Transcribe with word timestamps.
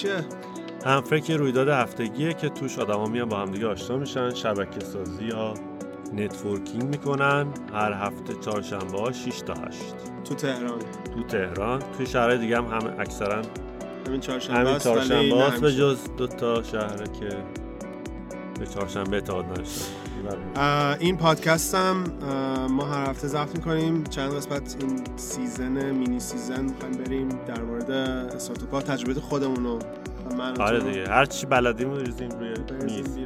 چیه؟ 0.00 0.24
همفکر 0.84 1.36
رویداد 1.36 1.68
هفتگیه 1.68 2.34
که 2.34 2.48
توش 2.48 2.78
آدما 2.78 3.04
میان 3.04 3.28
با 3.28 3.36
همدیگه 3.36 3.66
آشنا 3.66 3.96
میشن 3.96 4.34
شبکه 4.34 4.80
سازی 4.80 5.24
یا 5.24 5.54
networking 6.14 6.82
می‌کنن. 6.82 7.46
هر 7.72 7.92
هفته 7.92 8.34
چهارشنبه 8.44 8.98
ها 8.98 9.12
6 9.12 9.40
تا 9.40 9.54
8 9.54 9.94
تو 10.24 10.34
تهران. 10.34 10.78
تو 11.14 11.22
تهران. 11.22 11.82
توی 11.96 12.06
شهرهای 12.06 12.38
دیگه 12.38 12.56
هم 12.56 12.64
همه 12.64 13.00
اکثرا 13.00 13.42
همین 14.06 14.20
چهارشنبه 14.20 14.58
همین 14.58 14.72
نه 15.28 15.42
هاست 15.42 15.60
به. 15.60 15.72
جز 15.72 15.98
دو 16.16 16.26
تا 16.26 16.62
شهره 16.62 17.04
که 17.20 17.28
به 18.60 18.66
چهارشنبه 18.66 19.16
اعتقاد 19.16 19.44
نداشتن. 19.44 19.99
این 21.00 21.16
پادکست 21.16 21.74
هم 21.74 22.04
ما 22.70 22.84
هر 22.84 23.10
هفته 23.10 23.28
ضبط 23.28 23.56
می‌کنیم. 23.56 24.04
چند 24.04 24.34
قسمت 24.34 24.76
این 24.80 25.04
season 25.16 25.90
mini 25.90 26.20
season 26.20 26.64
می‌خوایم 26.64 26.94
بریم 27.04 27.28
در 27.28 27.62
مورد 27.62 27.90
استارتاپ 27.90 28.82
تجربه 28.82 29.20
خودمون 29.20 29.64
رو 29.64 29.78
من 30.38 30.60
آره 30.60 30.80
دیگه. 30.80 31.08
هر 31.08 31.24
چی 31.24 31.46
بلدیم 31.46 31.90
رو 31.90 31.98
ریزیم 31.98 32.30
روی 32.30 32.54
میز. 32.84 33.18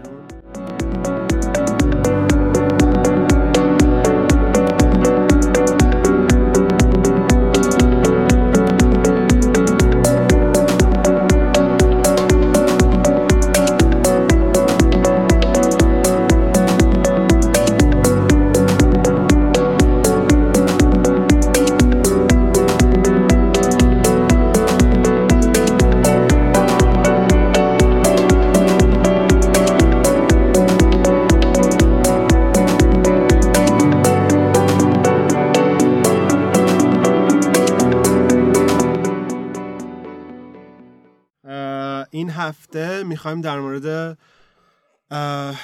هفته 42.49 43.03
می‌خوایم 43.03 43.41
در 43.41 43.61
مورد 43.61 44.19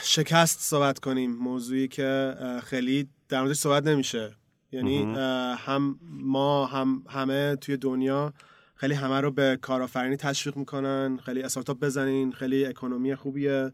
شکست 0.02 0.60
صحبت 0.60 0.98
کنیم 0.98 1.36
موضوعی 1.36 1.88
که 1.88 2.34
خیلی 2.64 3.08
در 3.28 3.40
موردش 3.40 3.56
صحبت 3.56 3.86
نمیشه. 3.86 4.36
یعنی 4.72 5.14
هم 5.56 5.98
ما 6.10 6.66
هم 6.66 7.02
همه 7.08 7.56
توی 7.56 7.76
دنیا 7.76 8.32
خیلی 8.74 8.94
همه 8.94 9.20
رو 9.20 9.30
به 9.30 9.58
کارآفرینی 9.62 10.16
تشویق 10.16 10.56
می‌کنن 10.56 11.18
خیلی 11.24 11.42
استارتاپ 11.42 11.80
بزنین 11.80 12.32
خیلی 12.32 12.66
اکونومی 12.66 13.14
خوبیه 13.14 13.72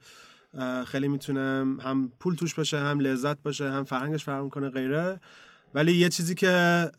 خیلی 0.87 1.09
می‌تونم 1.09 1.81
هم 1.81 2.13
پول 2.21 2.35
توش 2.35 2.55
باشه 2.55 2.79
هم 2.79 3.01
لذت 3.01 3.43
باشه 3.43 3.71
هم 3.71 3.85
فرهنگش 3.85 4.25
فرق 4.25 4.45
می‌کنه 4.45 4.71
غیره. 4.71 5.21
ولی 5.75 5.93
یه 5.93 6.09
چیزی 6.09 6.35
که 6.35 6.91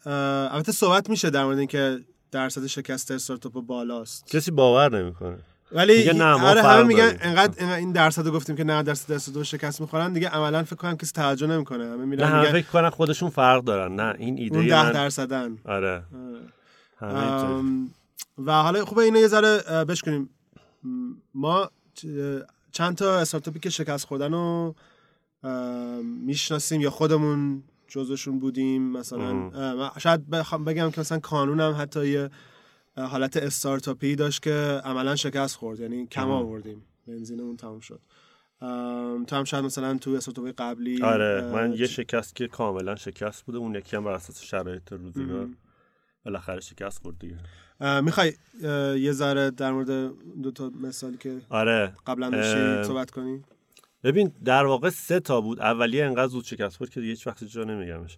البته 0.52 0.72
صحبت 0.72 1.10
میشه 1.10 1.30
در 1.30 1.44
مورد 1.44 1.58
اینکه 1.58 2.00
درصد 2.32 2.66
شکست 2.66 3.12
استارتاپ 3.12 3.54
بالاست. 3.54 4.28
کسی 4.28 4.52
باور 4.52 5.02
نمی‌کنه. 5.02 5.38
ولی 5.72 6.14
نه، 6.14 6.24
آره 6.24 6.62
همه 6.62 6.84
میگن. 6.84 7.18
انقدر, 7.22 7.74
این 7.76 7.92
درصد 7.92 8.26
رو 8.26 8.32
گفتیم 8.32 8.56
که 8.56 8.64
90 8.64 8.86
درصد 8.86 9.10
درصد 9.10 9.42
شکست 9.42 9.82
می‌خورن. 9.82 10.14
دیگه 10.14 10.30
عملا 10.30 10.64
فکر 10.64 10.76
کنم 10.76 10.98
کسی 10.98 11.12
توجه 11.12 11.48
نمی‌کنه. 11.48 11.86
همه 11.86 11.98
نه 11.98 12.06
میرن 12.06 12.28
همه 12.28 12.40
میگن 12.40 12.52
فکر 12.52 12.68
کنن 12.68 12.90
خودشون 12.90 13.30
فرق 13.30 13.64
دارن. 13.64 13.96
نه 13.96 14.16
این 14.18 14.38
ایده 14.38 14.58
اون 14.58 14.68
10 14.68 14.84
من 14.84 14.92
درصدن. 14.92 15.58
آره. 15.66 16.04
آره. 17.02 17.64
و 18.46 18.52
حالا 18.52 18.86
خوبه 18.86 19.04
اینو 19.04 19.20
یه 19.20 19.28
ذره 19.28 19.86
بشکنیم. 19.86 20.30
ما 21.36 21.70
چند 22.72 22.96
تا 22.96 23.20
استارتاپی 23.20 23.60
که 23.60 23.70
شکست 23.70 24.06
خوردن 24.06 24.34
رو 24.34 24.76
می‌شناسیم 26.04 26.82
یا 26.82 26.90
خودمون 26.90 27.64
جزوشون 27.88 28.40
بودیم 28.40 28.92
مثلا 28.92 29.52
شاید 29.98 30.30
بخوام 30.30 30.66
بگم 30.66 30.92
که 30.92 31.02
مثلا 31.02 31.20
کانونم 31.20 31.76
حتی 31.80 32.08
یه 32.08 32.30
حالت 32.98 33.38
استارتاپی 33.38 34.16
داشت 34.16 34.42
که 34.42 34.82
عملا 34.84 35.16
شکست 35.16 35.56
خورد. 35.56 35.80
یعنی 35.80 36.08
کم. 36.08 36.30
آوردیم. 36.30 36.84
بنزینمون 37.08 37.58
تموم 37.58 37.80
شد. 37.80 38.00
تو 39.28 39.36
هم 39.36 39.44
شاید 39.44 39.66
مثلا 39.66 39.98
تو 39.98 40.12
استارتاپی 40.12 40.52
قبلی 40.52 41.04
آره 41.04 41.52
من 41.54 41.74
یه 41.74 41.88
شکست 41.88 42.36
که 42.36 42.48
کاملا 42.48 42.96
شکست 42.96 43.46
بوده 43.46 43.58
اون 43.58 43.76
یکی 43.76 43.96
هم 43.96 44.04
بر 44.04 44.12
اساس 44.12 44.44
شرایط 44.44 44.92
روزگار. 44.92 45.50
بالاخره 46.26 46.60
شکست 46.60 47.02
خورد 47.02 47.20
دیگه. 47.20 47.38
می‌خوای 48.02 48.34
یه 49.00 49.12
ذره 49.12 49.52
در 49.52 49.72
مورد 49.72 50.12
دو 50.44 50.52
تا 50.52 50.72
مثالی 50.82 51.18
که 51.18 51.42
آره. 51.50 51.94
قبلا 52.08 52.30
داشتی 52.30 52.84
صحبت 52.84 53.12
کنی؟ 53.12 53.44
ببین 54.04 54.32
در 54.46 54.66
واقع 54.66 54.90
سه 54.90 55.20
تا 55.20 55.42
بود. 55.42 55.60
اولیه 55.60 56.06
انقدر 56.06 56.28
زود 56.28 56.44
شکست 56.44 56.78
خورد 56.78 56.90
که 56.90 57.00
دیگه 57.00 57.12
هیچ 57.12 57.28
وقت 57.28 57.44
جا 57.44 57.64
نمیگمش. 57.64 58.18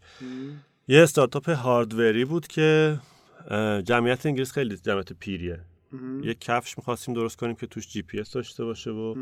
یه 0.88 1.04
استارتاپ 1.04 1.50
hardware 1.50 2.17
ی 2.17 2.26
بود 2.26 2.48
که 2.48 3.00
جمعیت 3.84 4.26
انگلیس 4.26 4.52
خیلی 4.52 4.78
جمعیت 4.78 5.14
پیریه. 5.14 5.60
یه 6.24 6.34
کفش 6.34 6.78
می‌خواستیم 6.78 7.16
درست 7.16 7.38
کنیم 7.38 7.56
که 7.56 7.68
توش 7.68 7.88
جی 7.88 8.02
پی 8.02 8.20
اس 8.20 8.32
داشته 8.32 8.66
باشه 8.66 8.92
و 8.92 9.16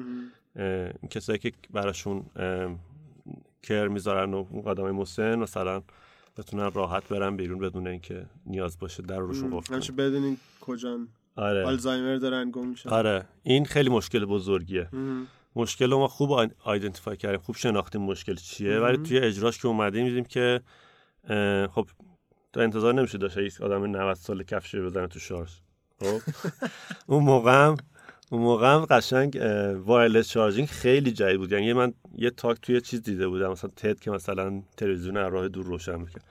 کسایی 1.09 1.39
که 1.39 1.51
براشون 1.69 2.25
carer 3.63 3.87
می‌ذارن 3.87 4.33
و 4.33 4.45
آدمای 4.65 4.91
مسن 4.91 5.35
مثلا 5.35 5.81
بتونن 6.37 6.71
راحت 6.71 7.07
برن 7.09 7.35
بیرون 7.37 7.59
بدون 7.59 7.87
اینکه 7.87 8.25
نیاز 8.45 8.79
باشه 8.79 9.03
در 9.03 9.19
رو 9.19 9.27
روشون 9.27 9.57
قفل 9.57 9.79
کنه. 9.79 9.95
بدونین 9.95 10.37
کجان. 10.61 11.07
آره. 11.35 11.65
آلزایمر 11.65 12.15
دارن 12.15 12.51
گم 12.51 12.67
میشن. 12.67 12.89
آره. 12.89 13.25
این 13.43 13.65
خیلی 13.65 13.89
مشکل 13.89 14.25
بزرگیه. 14.25 14.89
مشکل 15.55 15.91
رو 15.91 15.97
ما 15.97 16.07
خوب 16.07 16.31
i- 16.31 16.49
identify 16.63 17.17
کردیم 17.17 17.39
خوب 17.39 17.55
شناختیم 17.55 18.01
مشکل 18.01 18.35
چیه. 18.35 18.79
ولی 18.79 18.97
توی 18.97 19.19
اجراش 19.19 19.61
که 19.61 19.67
اومدیم 19.67 20.05
دیدیم 20.07 20.23
که 20.23 20.61
خب 21.71 21.87
تو 22.57 22.63
انتظار 22.63 22.93
نمیشه 22.93 23.17
داشته 23.17 23.43
یک 23.43 23.61
آدم 23.61 23.85
90 23.85 24.15
سال 24.15 24.43
کفش 24.43 24.75
بزنه 24.75 25.07
تو 25.07 25.19
شارژ. 25.19 25.51
خب؟ 25.99 26.21
اون 27.07 27.23
موقع 27.23 27.51
هم 27.51 27.77
اون 28.31 28.41
موقع 28.41 28.73
هم 28.73 28.85
قشنگ 28.85 29.39
وایرلس 29.85 30.29
چارجینگ 30.29 30.67
خیلی 30.67 31.11
جدید 31.11 31.37
بود. 31.37 31.51
یعنی 31.51 31.73
من 31.73 31.93
یه 32.15 32.29
تاک 32.29 32.61
توی 32.61 32.81
چیز 32.81 33.01
دیده 33.01 33.27
بودم. 33.27 33.51
مثلا 33.51 33.71
تد 33.75 33.99
که 33.99 34.11
مثلا 34.11 34.61
تلویزیون 34.77 35.17
از 35.17 35.33
راه 35.33 35.47
دور 35.47 35.65
روشن 35.65 35.95
می‌کرد. 35.95 36.23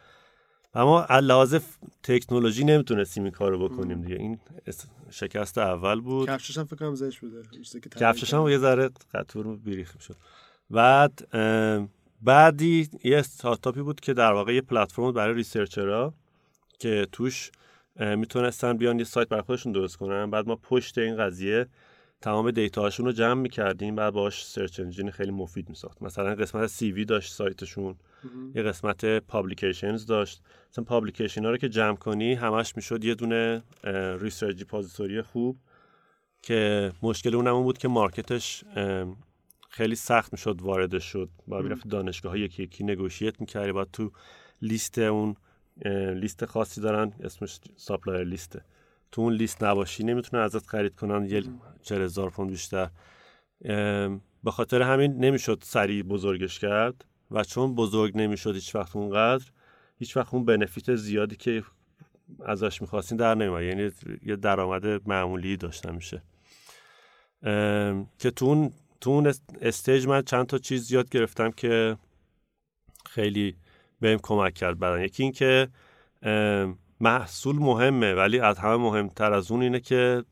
اما 0.74 1.06
لحاظ 1.10 1.56
تکنولوژی 2.02 2.64
نمی‌تونستیم 2.64 3.22
این 3.22 3.32
کارو 3.32 3.68
بکنیم 3.68 4.02
دیگه. 4.02 4.16
این 4.16 4.38
شکست 5.10 5.58
اول 5.58 6.00
بود. 6.00 6.28
کفشش 6.28 6.58
هم 6.58 6.64
فکر 6.64 6.76
کنم 6.76 6.94
زش 6.94 7.20
بوده. 7.20 7.42
کفشش 8.00 8.34
هم 8.34 8.48
یه 8.48 8.58
ذره 8.58 8.90
قطور 9.14 9.56
بیریخ 9.56 9.94
شد 10.00 10.16
بعد 10.70 11.28
بعدی 12.22 12.88
یه 13.04 13.18
استارتاپی 13.18 13.82
بود 13.82 14.00
که 14.00 14.14
در 14.14 14.32
واقع 14.32 14.54
یه 14.54 14.60
پلتفرم 14.60 15.04
بود 15.04 15.14
برای 15.14 15.34
researcher 15.34 16.07
ها 16.07 16.14
که 16.78 17.06
توش 17.12 17.50
می‌تونستن 18.00 18.76
بیان 18.76 18.98
یه 18.98 19.04
سایت 19.04 19.28
برای 19.28 19.42
خودشون 19.42 19.72
درست 19.72 19.96
کنن. 19.96 20.30
بعد 20.30 20.46
ما 20.46 20.56
پشت 20.56 20.98
این 20.98 21.16
قضیه 21.16 21.66
تمام 22.20 22.50
data 22.50 22.75
هاشون 22.75 23.06
رو 23.06 23.12
جمع 23.12 23.40
می‌کردیم 23.40 23.94
بعد 23.94 24.12
باهاش 24.12 24.46
search 24.46 24.80
engine 24.80 25.10
خیلی 25.10 25.30
مفید 25.30 25.68
میساخت. 25.68 26.02
مثلا 26.02 26.34
قسمت 26.34 26.66
CV 26.66 27.04
داشت 27.04 27.32
سایتشون 27.32 27.94
یه 28.54 28.62
قسمت 28.62 29.04
publications 29.18 30.06
داشت. 30.06 30.42
مثلا 30.70 30.84
publication 30.84 31.44
ها 31.44 31.50
رو 31.50 31.56
که 31.56 31.68
جمع 31.68 31.96
کنی 31.96 32.34
همش 32.34 32.76
می‌شد 32.76 33.04
یه 33.04 33.14
دونه 33.14 33.62
research 34.20 34.56
repository 34.56 35.22
خوب 35.22 35.58
که 36.42 36.92
مشکل 37.02 37.34
اونم 37.34 37.54
اون 37.54 37.62
بود 37.62 37.78
که 37.78 37.88
market 37.88 38.45
ش 38.45 38.64
خیلی 39.76 39.94
سخت 39.94 40.32
می‌شد 40.32 40.62
واردش 40.62 41.04
شد. 41.04 41.28
با 41.46 41.60
می‌رفت 41.60 41.88
دانشگاه 41.88 42.32
ها 42.32 42.38
یکی 42.38 42.62
یکی 42.62 42.84
negotiate 42.84 43.40
می‌کردی 43.40 43.72
باید 43.72 43.90
تو 43.92 44.12
لیست 44.62 44.98
اون 44.98 45.36
لیست 46.14 46.44
خاصی 46.44 46.80
دارن 46.80 47.12
اسمش 47.20 47.60
supplier 47.76 48.24
list 48.24 48.56
ه 48.56 48.64
تو 49.12 49.22
اون 49.22 49.32
لیست 49.32 49.64
نباشی 49.64 50.04
نمی‌تونن 50.04 50.42
ازت 50.42 50.66
خرید 50.66 50.94
کنن 50.94 51.30
یه 51.30 51.42
چهل 51.82 52.00
هزار 52.00 52.30
پوند 52.30 52.50
بیشتر. 52.50 52.90
به 54.44 54.50
خاطر 54.50 54.82
همین 54.82 55.24
نمی‌شد 55.24 55.58
سریع 55.62 56.02
بزرگش 56.02 56.58
کرد 56.58 57.04
و 57.30 57.44
چون 57.44 57.74
بزرگ 57.74 58.16
نمی‌شد 58.16 58.54
هیچ 58.54 58.74
وقت 58.74 58.96
اونقدر 58.96 59.44
هیچ 59.98 60.16
وقت 60.16 60.34
اون 60.34 60.44
benefit 60.44 60.94
زیادی 60.94 61.36
که 61.36 61.62
ازش 62.44 62.80
می‌خواستین 62.82 63.18
در 63.18 63.34
نمیاد 63.34 63.62
یعنی 63.62 63.90
یه 64.22 64.36
درآمد 64.36 65.08
معمولی 65.08 65.56
داشته 65.56 65.90
میشه 65.90 66.22
که 68.18 68.30
تو 68.36 68.44
اون 68.46 68.72
تو 69.00 69.10
اون 69.10 69.26
است- 69.26 69.54
استیج 69.60 70.06
من 70.06 70.22
چند 70.22 70.46
تا 70.46 70.58
چیز 70.58 70.92
یاد 70.92 71.10
گرفتم 71.10 71.50
که 71.50 71.96
خیلی 73.06 73.56
بهم 74.00 74.18
کمک 74.22 74.54
کرد 74.54 74.78
بعدن 74.78 75.04
یکی 75.04 75.22
این 75.22 75.32
که 75.32 75.68
محصول 77.00 77.56
مهمه 77.56 78.14
ولی 78.14 78.40
از 78.40 78.58
همه 78.58 78.76
مهمتر 78.76 79.32
از 79.32 79.50
اون 79.50 79.62
اینه 79.62 79.80
که 79.80 80.24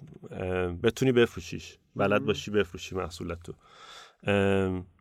بتونی 0.82 1.12
بفروشیش. 1.12 1.78
بلد 1.96 2.24
باشی 2.24 2.50
بفروشی 2.50 2.94
محصولتو 2.94 3.52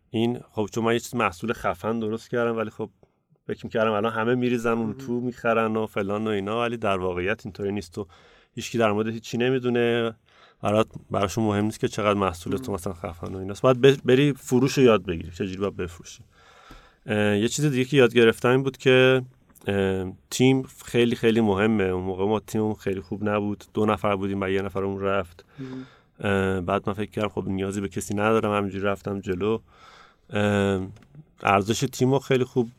این 0.09 0.39
خب 0.51 0.69
چون 0.71 0.83
من 0.83 0.93
یه 0.93 0.99
چیز 0.99 1.15
محصول 1.15 1.53
خفن 1.53 1.99
درست 1.99 2.29
کردم 2.29 2.57
ولی 2.57 2.69
خب 2.69 2.89
فکر 3.47 3.65
می‌کردم 3.65 3.91
الان 3.91 4.13
همه 4.13 4.35
میریزن 4.35 4.71
اون 4.71 4.97
تو 4.97 5.19
می‌خرن 5.19 5.75
و 5.77 5.85
فلان 5.85 6.27
و 6.27 6.29
اینا 6.29 6.61
ولی 6.61 6.77
در 6.77 6.97
واقعیت 6.97 7.45
اینطوری 7.45 7.71
نیست 7.71 7.97
و 7.97 8.07
هیچکی 8.55 8.77
در 8.77 8.91
مورد 8.91 9.07
هیچی 9.07 9.37
نمی‌دونه. 9.37 10.15
برات 10.63 10.87
براشون 11.11 11.43
مهم 11.43 11.65
نیست 11.65 11.79
که 11.79 11.87
چقدر 11.87 12.19
محصول 12.19 12.57
تو 12.57 12.71
مثلا 12.71 12.93
خفن 12.93 13.35
و 13.35 13.37
ایناست. 13.37 13.61
باید 13.61 14.03
بری 14.03 14.33
فروش 14.33 14.77
رو 14.77 14.83
یاد 14.83 15.05
بگیری. 15.05 15.31
چجوری 15.31 15.57
باید 15.57 15.75
بفروشی. 15.75 16.23
یه 17.09 17.47
چیز 17.47 17.65
دیگه 17.65 17.85
که 17.85 17.97
یاد 17.97 18.13
گرفتم 18.13 18.49
این 18.49 18.63
بود 18.63 18.77
که 18.77 19.21
تیم 20.29 20.63
خیلی 20.85 21.15
خیلی 21.15 21.41
مهمه. 21.41 21.83
اون 21.83 22.03
موقع 22.03 22.25
ما 22.25 22.39
تیم 22.39 22.73
خیلی 22.73 23.01
خوب 23.01 23.29
نبود. 23.29 23.63
دو 23.73 23.85
نفر 23.85 24.15
بودیم 24.15 24.41
و 24.41 24.49
یه 24.49 24.61
نفر 24.61 24.83
اون 24.83 25.01
رفت 25.01 25.45
بعد 26.65 26.83
من 26.87 26.93
فکر 26.93 27.11
کردم 27.11 27.27
خب 27.27 27.47
نیازی 27.47 27.81
به 27.81 27.87
کسی 27.87 28.13
ندارم. 28.13 28.57
همینجوری 28.57 28.83
رفتم 28.83 29.19
جلو. 29.19 29.59
ارزش 31.43 31.79
تیم 31.91 32.11
رو 32.11 32.19
خیلی 32.19 32.43
خوب 32.43 32.69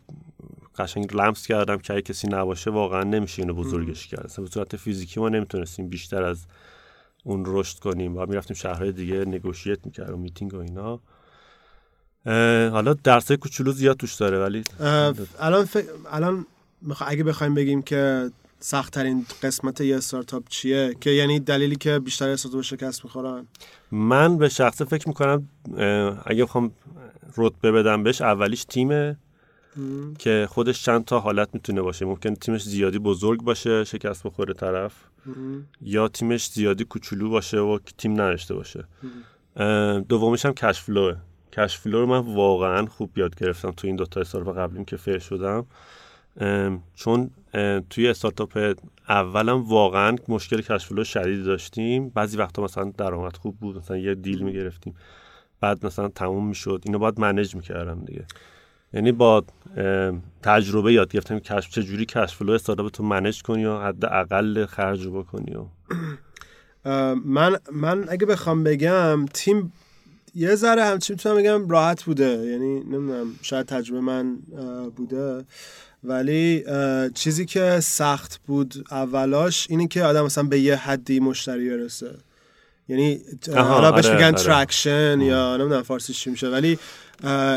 قشنگ 0.78 1.16
لمس 1.16 1.46
کردم 1.46 1.76
که 1.76 2.02
کسی 2.02 2.28
نباشه 2.28 2.70
واقعا 2.70 3.02
نمیشه 3.02 3.42
اینو 3.42 3.54
بزرگش 3.54 4.06
کرد. 4.06 4.32
به 4.38 4.46
صورت 4.46 4.76
فیزیکی 4.76 5.20
ما 5.20 5.28
نمی‌تونستیم 5.28 5.88
بیشتر 5.88 6.22
از 6.22 6.46
اون 7.24 7.42
رشد 7.46 7.78
کنیم. 7.78 8.16
و 8.16 8.26
می‌رفتیم 8.26 8.56
شهرهای 8.56 8.92
دیگه 8.92 9.24
نگوشیت 9.24 9.86
می‌کردیم 9.86 10.18
میتینگ 10.18 10.54
و 10.54 10.58
اینا. 10.58 11.00
حالا 12.70 12.94
درسای 12.94 13.36
کوچولو 13.36 13.72
زیاد 13.72 13.96
توش 13.96 14.14
داره 14.14 14.38
ولی 14.38 14.64
الان 15.38 15.64
ف... 15.64 15.76
الان 16.10 16.46
اگه 17.06 17.24
بخوایم 17.24 17.54
بگیم 17.54 17.82
که 17.82 18.30
سخت 18.60 18.92
ترین 18.92 19.26
قسمت 19.42 19.80
یه 19.80 19.96
استارتاپ 19.96 20.42
چیه 20.48 20.96
که 21.00 21.10
یعنی 21.10 21.40
دلیلی 21.40 21.76
که 21.76 21.98
بیشتر 21.98 22.28
استارتاپ 22.28 22.60
شکست 22.60 23.04
می‌خورن؟ 23.04 23.46
من 23.90 24.38
به 24.38 24.48
شخص 24.48 24.82
فکر 24.82 25.08
می‌کنم 25.08 25.48
اگه 26.26 26.44
بخوام 26.44 26.72
رتبه 27.36 27.72
بدم 27.72 28.02
بهش 28.02 28.22
اولیش 28.22 28.64
تیمه. 28.64 29.16
که 30.18 30.48
خودش 30.50 30.84
چند 30.84 31.04
تا 31.04 31.20
حالت 31.20 31.48
می‌تونه 31.52 31.82
باشه. 31.82 32.04
ممکن 32.04 32.34
تیمش 32.34 32.62
زیادی 32.62 32.98
بزرگ 32.98 33.42
باشه 33.42 33.84
شکست 33.84 34.22
بخوره 34.26 34.54
طرف 34.54 34.94
یا 35.80 36.08
تیمش 36.08 36.50
زیادی 36.50 36.84
کوچولو 36.84 37.30
باشه 37.30 37.58
و 37.58 37.78
تیم 37.98 38.12
نداشته 38.12 38.54
باشه. 38.54 38.84
دومیش 40.08 40.46
هم 40.46 40.52
کشفلوه 40.52 41.16
کشفلو 41.52 42.00
رو 42.00 42.06
من 42.06 42.34
واقعا 42.34 42.86
خوب 42.86 43.18
یاد 43.18 43.34
گرفتم 43.34 43.70
تو 43.70 43.86
این 43.86 43.96
دوتا 43.96 44.24
سال 44.24 44.44
قبلیم 44.44 44.84
که 44.84 44.96
فیر 44.96 45.18
شدم. 45.18 45.66
چون 46.94 47.30
توی 47.90 48.08
استارتاپ 48.08 48.74
اولم 49.08 49.62
واقعا 49.62 50.16
مشکل 50.28 50.60
کشفلو 50.60 51.04
شدید 51.04 51.44
داشتیم. 51.44 52.08
بعضی 52.08 52.36
وقتا 52.36 52.62
مثلا 52.62 52.92
درآمد 52.98 53.36
خوب 53.36 53.58
بود 53.58 53.76
مثلا 53.76 53.96
یه 53.96 54.14
دیل 54.14 54.42
می‌گرفتیم. 54.42 54.94
بعد 55.60 55.86
مثلا 55.86 56.08
تموم 56.08 56.48
می‌شد. 56.48 56.82
اینو 56.84 56.98
باید 56.98 57.20
منیج 57.20 57.54
می‌کردم 57.54 58.04
دیگه. 58.04 58.26
یعنی 58.94 59.12
با 59.12 59.44
تجربه 60.42 60.92
یاد 60.92 61.12
گرفتم 61.12 61.38
کشف 61.38 61.70
چجوری 61.70 62.06
کشفلو 62.06 62.52
استارتاپ 62.52 62.90
تو 62.90 63.02
منیج 63.02 63.42
کنی 63.42 63.64
و 63.64 63.78
حد 63.80 64.04
اقل 64.04 64.66
خرج 64.66 65.08
بکنی 65.08 65.54
و. 65.54 65.64
من 67.24 67.56
من 67.72 68.04
اگه 68.08 68.26
بخوام 68.26 68.64
بگم 68.64 69.26
تیم 69.26 69.72
یه 70.34 70.54
ذره 70.54 70.84
همچی 70.84 71.12
می‌تونم 71.12 71.36
بگم 71.36 71.68
راحت 71.68 72.04
بوده. 72.04 72.28
یعنی 72.28 72.80
نمی‌دونم 72.80 73.26
شاید 73.42 73.66
تجربه 73.66 74.00
من 74.00 74.36
بوده. 74.96 75.44
ولی 76.04 76.64
چیزی 77.14 77.46
که 77.46 77.80
سخت 77.80 78.40
بود 78.46 78.74
اولاش 78.90 79.66
اینه 79.70 79.86
که 79.86 80.02
آدم 80.02 80.24
مثلا 80.24 80.44
به 80.44 80.60
یه 80.60 80.76
حدی 80.76 81.20
مشتری 81.20 81.70
برسه. 81.70 82.14
یعنی 82.88 83.20
حالا 83.54 83.92
بهش 83.92 84.06
آره، 84.06 84.14
میگن 84.14 84.26
آره. 84.26 84.36
traction 84.36 85.20
یا 85.20 85.56
نمی‌دونم 85.56 85.82
فارسیش 85.82 86.20
چی 86.20 86.30
میشه. 86.30 86.48
ولی 86.48 86.78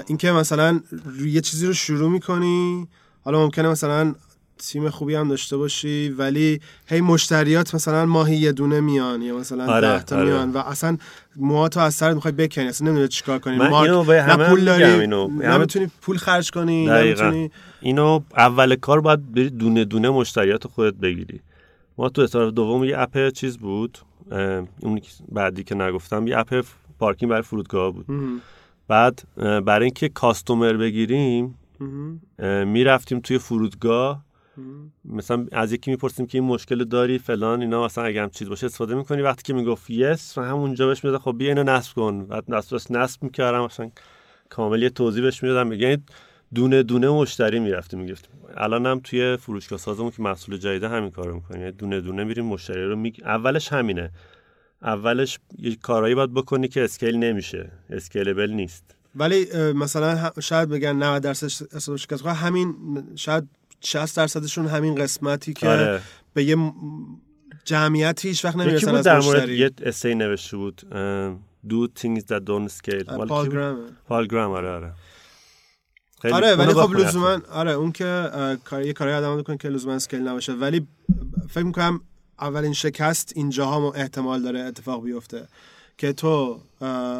اینکه 0.08 0.32
مثلا 0.32 0.82
یه 1.26 1.42
چیزی 1.42 1.68
رو 1.68 1.74
شروع 1.74 2.10
می‌کنی 2.10 2.88
حالا 3.24 3.40
ممکنه 3.40 3.70
مثلا 3.70 4.16
تیم 4.58 4.90
خوبی 4.90 5.16
هم 5.16 5.30
داشته 5.30 5.58
باشی 5.58 6.10
ولی 6.10 6.62
هی 6.88 7.02
مشتریات 7.02 7.76
مثلا 7.76 8.06
ماهی 8.06 8.36
یه 8.36 8.52
دونه 8.52 8.80
میان 8.82 9.22
یا 9.22 9.38
مثلا 9.38 9.74
آره، 9.74 9.88
ده 9.88 10.04
تا 10.04 10.16
آره. 10.16 10.26
میان 10.26 10.52
و 10.52 10.58
اصلا 10.58 10.98
موها 11.36 11.70
تو 11.70 11.80
از 11.80 11.94
سرت 11.94 12.16
می‌خوای 12.16 12.32
بکنی 12.32 12.68
اصلا 12.68 12.88
نمی‌دونی 12.88 13.08
چیکار 13.08 13.40
کنی. 13.40 13.58
من 13.58 13.74
اینو 13.74 14.04
به 14.04 14.24
همه 14.24 14.50
پول 14.50 14.66
داری 14.66 14.84
اینو. 14.84 15.28
نمی‌تونی 15.28 15.92
پول 16.02 16.18
خرج 16.18 16.52
کنی 16.52 16.86
نمی‌تونی 16.86 17.52
اینو 17.82 18.20
اول 18.38 18.76
کار 18.76 19.02
باید 19.02 19.32
بری 19.32 19.50
دونه 19.50 19.86
دونه 19.86 20.10
مشتریات 20.10 20.68
خودت 20.68 20.96
بگیری. 20.96 21.40
ما 21.98 22.10
تو 22.10 22.22
استارتاپ 22.22 22.54
دوم 22.54 22.84
یه 22.84 23.00
اپ 23.00 23.30
چیز 23.30 23.58
بود 23.58 23.98
اون 24.82 25.02
بعدی 25.32 25.64
که 25.64 25.76
نگفتم 25.76 26.28
یه 26.28 26.38
اپ 26.38 26.66
پارکینگ 27.00 27.32
برای 27.32 27.44
فرودگاه 27.44 27.92
بود. 27.92 28.06
بعد 28.88 29.24
برای 29.66 29.84
اینکه 29.84 30.10
کاستومر 30.10 30.74
بگیریم 30.74 31.60
می‌رفتیم 32.66 33.20
توی 33.20 33.38
فرودگاه. 33.38 34.28
مثلا 35.06 35.48
از 35.52 35.74
یکی 35.74 35.92
می‌پرسیم 35.92 36.26
که 36.26 36.38
این 36.38 36.48
مشکل 36.48 36.84
داری 36.84 37.20
فلان 37.20 37.62
اینا 37.62 37.86
مثلا 37.86 38.04
اگه 38.04 38.22
هم 38.22 38.30
چیز 38.30 38.50
باشه 38.50 38.66
استفاده 38.66 38.96
می‌کنی. 38.96 39.22
وقتی 39.22 39.44
که 39.44 39.54
می‌گفت 39.54 39.90
یس 39.90 40.38
و 40.38 40.42
همونجا 40.42 40.88
بهش 40.88 41.04
میاد 41.04 41.18
خب 41.18 41.38
بیا 41.38 41.50
اینو 41.50 41.64
نصب 41.64 41.96
کن. 41.96 42.26
بعد 42.26 42.44
نصب 42.48 42.92
نصب 42.92 43.24
می‌کردم 43.24 43.66
مثلا 43.66 43.90
کامل 44.50 44.82
یه 44.82 44.90
توضیح 44.90 45.24
بهش 45.24 45.44
می‌دادم. 45.44 45.74
یعنی 45.74 46.04
دونه 46.54 46.84
دونه 46.84 47.10
مشتری 47.10 47.60
می‌رفتیم 47.60 48.00
می‌گفتیم 48.00 48.32
الان 48.58 48.86
هم 48.86 49.00
توی 49.04 49.38
فروشگاه 49.38 49.80
سازمون 49.80 50.12
که 50.12 50.22
محصول 50.22 50.58
جدیده 50.58 50.90
همین 50.90 51.10
کارو 51.10 51.36
می‌کنیم 51.36 51.62
یعنی 51.62 51.74
دونه 51.74 52.02
دونه 52.02 52.24
میریم 52.24 52.46
مشتری 52.46 52.84
رو 52.86 52.96
می... 52.96 53.14
اولش 53.24 53.74
همینه. 53.74 54.12
اولش 54.82 55.40
یه 55.60 55.76
کارایی 55.76 56.16
باید 56.16 56.34
بکنی 56.34 56.68
که 56.68 56.84
اسکیل 56.84 57.16
نمیشه. 57.16 57.72
اسکیلبل 57.90 58.52
نیست. 58.52 58.96
ولی 59.16 59.48
مثلا 59.74 60.32
شاید 60.40 60.70
بگن 60.70 60.96
90 60.96 61.24
درصد 61.24 61.48
شکست. 61.96 62.26
همین 62.26 62.76
شاید 63.16 63.44
60 63.82 64.18
درصدشون 64.18 64.68
همین 64.68 64.96
قسمتی 64.96 65.54
که 65.54 65.70
آره. 65.70 66.02
به 66.34 66.44
یه 66.44 66.74
جمعیتی 67.66 68.28
هیچ 68.28 68.46
وقت 68.46 68.56
نمی‌رسن 68.56 68.96
از 68.96 69.06
در 69.06 69.20
مورد 69.20 69.50
یه 69.50 69.72
اسی 69.86 70.16
نوشته 70.16 70.58
بود 70.58 70.82
do 71.68 72.00
things 72.00 72.22
that 72.22 72.42
don't 72.48 72.72
scale. 72.72 73.28
پال 73.28 73.50
گرام 73.50 73.78
پال 74.08 74.28
گرام 74.28 74.52
آره 74.52 74.70
آره. 74.70 74.94
آره 76.34 76.56
ولی 76.56 76.74
خب 76.74 76.92
لزوما 76.94 77.40
آره 77.52 77.72
اون 77.72 77.92
که 77.92 78.30
کار 78.64 78.86
یه 78.86 78.94
کاری 78.94 79.12
آدم 79.12 79.44
کنه 79.44 79.58
که 79.58 79.70
لزوما 79.70 79.96
اسکیل 79.96 80.20
نباشه. 80.20 80.54
ولی 80.54 80.88
فکر 81.50 81.64
می‌کنم 81.64 82.02
اولین 82.42 82.74
شکست 82.74 83.34
اینجاها 83.36 83.92
احتمال 83.92 84.42
داره 84.42 84.60
اتفاق 84.60 85.04
بیفته. 85.04 85.48
که 85.98 86.14
تو 86.14 86.60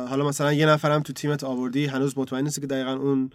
حالا 0.10 0.28
مثلا 0.28 0.54
یه 0.54 0.66
نفرم 0.66 1.02
تو 1.02 1.14
تیمت 1.14 1.44
آوردی 1.44 1.86
هنوز 1.86 2.18
مطمئن 2.18 2.44
نیستی 2.44 2.62
که 2.62 2.68
دقیقا 2.68 2.94
اون 2.94 3.32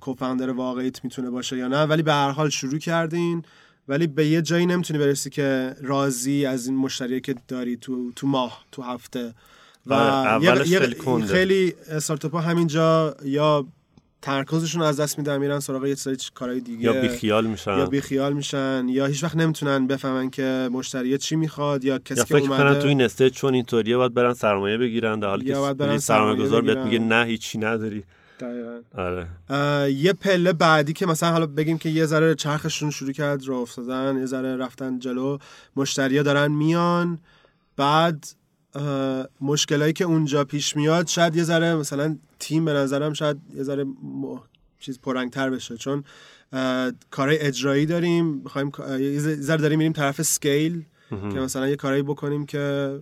کوفاندر 0.00 0.50
واقعیت 0.50 1.04
می‌تونه 1.04 1.30
باشه 1.30 1.56
یا 1.56 1.68
نه 1.68 1.82
ولی 1.82 2.02
به 2.02 2.12
هر 2.12 2.30
حال 2.30 2.50
شروع 2.50 2.78
کردین 2.78 3.44
ولی 3.88 4.06
به 4.06 4.26
یه 4.26 4.42
جایی 4.42 4.66
نمی‌تونی 4.66 4.98
برسی 4.98 5.30
که 5.30 5.76
راضی 5.82 6.46
از 6.46 6.66
این 6.66 6.76
مشتری 6.76 7.20
که 7.20 7.34
داری 7.48 7.76
تو 7.76 8.12
تو 8.16 8.26
ماه 8.26 8.64
تو 8.72 8.82
هفته. 8.82 9.34
و 9.86 9.94
آره، 9.94 10.64
خیلی, 10.64 11.26
خیلی 11.26 11.74
استارتاپ 11.88 12.36
همینجا 12.36 13.16
یا 13.24 13.66
تمرکزشون 14.22 14.82
از 14.82 15.00
دست 15.00 15.18
میدن 15.18 15.38
میرن 15.38 15.60
سراغ 15.60 15.86
یه 15.86 15.94
سری 15.94 16.16
کارهای 16.34 16.60
دیگه. 16.60 16.84
یا 16.84 17.00
بیخیال 17.00 17.46
میشن. 17.46 17.78
یا 17.78 17.86
بیخیال 17.86 18.32
میشن 18.32 18.86
یا 18.88 19.06
هیچ 19.06 19.24
وقت 19.24 19.36
نمی‌تونن 19.36 19.86
بفهمن 19.86 20.30
که 20.30 20.68
مشتری 20.72 21.18
چی 21.18 21.36
می‌خواد 21.36 21.84
یا 21.84 21.98
کسی 21.98 22.34
یا 22.34 22.40
که 22.40 22.52
اومده 22.52 22.80
تو 22.80 22.88
این 22.88 23.02
استیج 23.02 23.32
چون 23.32 23.54
اینطوریه 23.54 23.96
باید 23.96 24.14
برن 24.14 24.34
سرمایه 24.34 24.78
بگیرن 24.78 25.20
در 25.20 25.28
حالی 25.28 25.44
که 25.44 25.98
سرمایه 25.98 26.36
گذار 26.36 26.62
بهت 26.62 26.78
میگه 26.78 26.98
نه 26.98 27.24
هیچی 27.24 27.58
نداری. 27.58 28.04
دقیقا. 28.40 28.80
آره. 28.94 29.92
یه 29.92 30.12
پله 30.12 30.52
بعدی 30.52 30.92
که 30.92 31.06
مثلا 31.06 31.30
حالا 31.30 31.46
بگیم 31.46 31.78
که 31.78 31.88
یه 31.88 32.06
ذره 32.06 32.34
چرخشون 32.34 32.90
شروع 32.90 33.12
کرد 33.12 33.44
رو 33.44 33.54
افتادن 33.54 34.18
یه 34.18 34.26
ذره 34.26 34.56
رفتن 34.56 34.98
جلو 34.98 35.38
مشتریا 35.76 36.22
دارن 36.22 36.52
میان 36.52 37.18
بعد 37.76 38.26
مشکلایی 39.40 39.92
که 39.92 40.04
اونجا 40.04 40.44
پیش 40.44 40.76
میاد 40.76 41.06
شاید 41.06 41.36
یه 41.36 41.42
ذره 41.42 41.74
مثلا 41.74 42.16
تیم 42.40 42.64
به 42.64 42.72
نظرم 42.72 43.12
شاید 43.12 43.36
یه 43.54 43.62
ذره 43.62 43.86
چیز 44.80 45.00
پرنگتر 45.00 45.50
بشه. 45.50 45.76
چون 45.76 46.04
کارهای 47.10 47.38
اجرایی 47.38 47.86
داریم 47.86 48.24
می‌خوایم 48.26 48.72
یه 48.88 49.18
ذره 49.20 49.60
داریم 49.60 49.78
میریم 49.78 49.92
طرف 49.92 50.22
سکیل 50.22 50.84
که 51.10 51.16
مثلا 51.16 51.68
یه 51.68 51.76
کارایی 51.76 52.02
بکنیم 52.02 52.46
که 52.46 52.96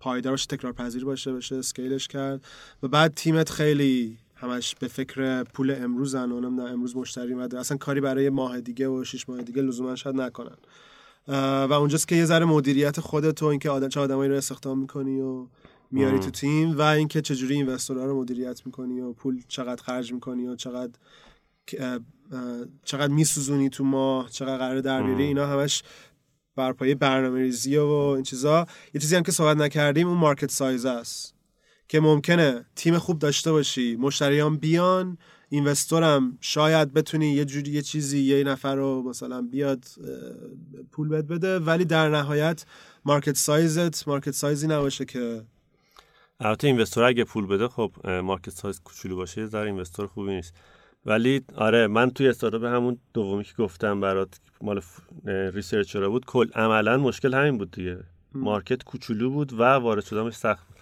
پایدار 0.00 0.32
باشه 0.32 0.46
تکرار 0.46 0.72
پذیر 0.72 1.04
باشه 1.04 1.32
بشه 1.32 1.56
اسکیلش 1.56 2.08
کرد. 2.08 2.44
و 2.82 2.88
بعد 2.88 3.14
تیمت 3.14 3.50
خیلی 3.50 4.18
همش 4.34 4.74
به 4.80 4.88
فکر 4.88 5.44
پول 5.44 5.76
امروزن 5.78 6.32
و 6.32 6.40
نمی‌دونم 6.40 6.72
امروز 6.72 6.96
مشتری 6.96 7.32
اومده 7.32 7.58
اصلا 7.58 7.76
کاری 7.76 8.00
برای 8.00 8.30
ماه 8.30 8.60
دیگه 8.60 8.88
و 8.88 9.04
شش 9.04 9.28
ماه 9.28 9.42
دیگه 9.42 9.62
لزوما 9.62 9.96
شاید 9.96 10.16
نکنن. 10.16 10.56
و 11.68 11.72
اونجاست 11.72 12.08
که 12.08 12.16
یه 12.16 12.24
ذره 12.24 12.44
مدیریت 12.44 13.00
خودت 13.00 13.42
و 13.42 13.46
اینکه 13.46 13.70
آدم 13.70 13.88
چه 13.88 14.00
آدمایی 14.00 14.30
رو 14.30 14.36
استخدام 14.36 14.78
می‌کنی 14.78 15.20
و 15.20 15.46
میاری 15.94 16.18
تو 16.18 16.30
تیم 16.30 16.78
و 16.78 16.80
اینکه 16.80 17.22
چجوری 17.22 17.54
اینوستورها 17.54 18.04
رو 18.04 18.20
مدیریت 18.20 18.66
می‌کنی 18.66 19.00
و 19.00 19.12
پول 19.12 19.42
چقدر 19.48 19.82
خرج 19.82 20.12
می‌کنی 20.12 20.46
و 20.46 20.56
چقدر 20.56 20.92
چقدر 22.84 23.12
میسوزونی 23.12 23.68
تو 23.68 23.84
ماه 23.84 24.30
چقدر 24.30 24.56
قرار 24.56 24.80
در 24.80 25.02
بیاری 25.02 25.22
اینا 25.22 25.46
همش 25.46 25.82
بر 26.56 26.72
پایه 26.72 26.94
برنامه 26.94 27.40
ریزی 27.40 27.76
و 27.76 27.86
این 27.86 28.22
چیزا. 28.22 28.66
یه 28.94 29.00
چیزی 29.00 29.16
هم 29.16 29.22
که 29.22 29.32
صحبت 29.32 29.56
نکردیم 29.56 30.08
اون 30.08 30.18
مارکت 30.18 30.50
سایز 30.50 30.84
است 30.84 31.34
که 31.88 32.00
ممکنه 32.00 32.64
تیم 32.76 32.98
خوب 32.98 33.18
داشته 33.18 33.52
باشی 33.52 33.96
مشتریان 33.96 34.56
بیان 34.56 35.18
اینوستورم 35.48 36.38
شاید 36.40 36.92
بتونی 36.92 37.32
یه 37.32 37.44
جوری 37.44 37.70
یه 37.70 37.82
چیزی 37.82 38.18
یه 38.20 38.44
نفر 38.44 38.74
رو 38.74 39.02
مثلا 39.02 39.42
بیاد 39.42 39.84
پول 40.92 41.08
بد 41.08 41.26
بده 41.26 41.58
ولی 41.58 41.84
در 41.84 42.08
نهایت 42.08 42.64
market 43.04 43.36
size 43.36 43.94
ت 43.94 44.08
market 44.08 44.30
size 44.30 44.59
ی 44.59 44.66
نباشه 44.66 45.04
که 45.04 45.44
البته 46.40 46.66
investor 46.66 47.04
اگه 47.04 47.24
پول 47.24 47.46
بده 47.46 47.68
خب 47.68 47.92
market 48.06 48.50
size 48.50 48.80
کوچولو 48.80 49.16
باشه 49.16 49.40
یه 49.40 49.46
ذره 49.46 49.66
investor 49.66 50.06
خوبی 50.06 50.32
نیست. 50.32 50.54
ولی 51.06 51.44
آره 51.56 51.86
من 51.86 52.10
توی 52.10 52.28
استارتاپ 52.28 52.64
همون 52.64 52.98
دومی 53.14 53.44
که 53.44 53.52
گفتم 53.58 54.00
برات 54.00 54.40
مال 54.60 54.80
researcher 55.26 56.02
ا 56.02 56.10
بود 56.10 56.24
کل 56.24 56.52
عملا 56.54 56.96
مشکل 56.96 57.34
همین 57.34 57.58
بود 57.58 57.70
دیگه. 57.70 57.98
market 58.32 58.82
کوچولو 58.84 59.30
بود 59.30 59.52
و 59.52 59.62
وارد 59.62 60.04
شدنش 60.04 60.34
سخت. 60.34 60.66
بود 60.68 60.76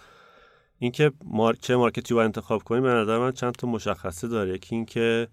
اینکه 0.79 1.11
مارک 1.25 1.59
چه 1.61 1.75
market 1.75 2.08
ی 2.08 2.13
رو 2.13 2.19
انتخاب 2.19 2.63
کنیم 2.63 2.83
به 2.83 2.89
نظر 2.89 3.19
من 3.19 3.31
چند 3.31 3.53
تا 3.53 3.67
مشخصه 3.67 4.27
داره. 4.27 4.53
یکی 4.53 4.75
اینکه 4.75 5.27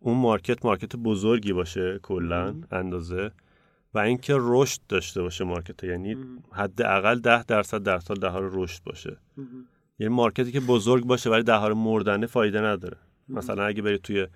اون 0.00 0.16
market 0.16 0.64
market 0.64 0.96
بزرگی 0.96 1.52
باشه 1.52 2.00
کلا 2.02 2.54
اندازه. 2.70 3.30
و 3.94 3.98
اینکه 3.98 4.36
رشد 4.38 4.80
داشته 4.88 5.22
باشه 5.22 5.44
market 5.44 5.84
یعنی 5.84 6.16
حداقل 6.52 7.18
10 7.18 7.42
درصد 7.42 7.82
در 7.82 7.98
سال 7.98 8.24
حال 8.26 8.48
رشد 8.52 8.82
باشه. 8.84 9.16
یعنی 9.98 10.14
market 10.14 10.47
ی 10.47 10.52
که 10.52 10.60
بزرگ 10.60 11.04
باشه 11.04 11.30
ولی 11.30 11.52
حال 11.52 11.72
مردنه 11.72 12.26
فایده 12.26 12.60
نداره. 12.60 12.96
مثلا 13.28 13.64
اگه 13.64 13.82
بری 13.82 13.98
توی 13.98 14.26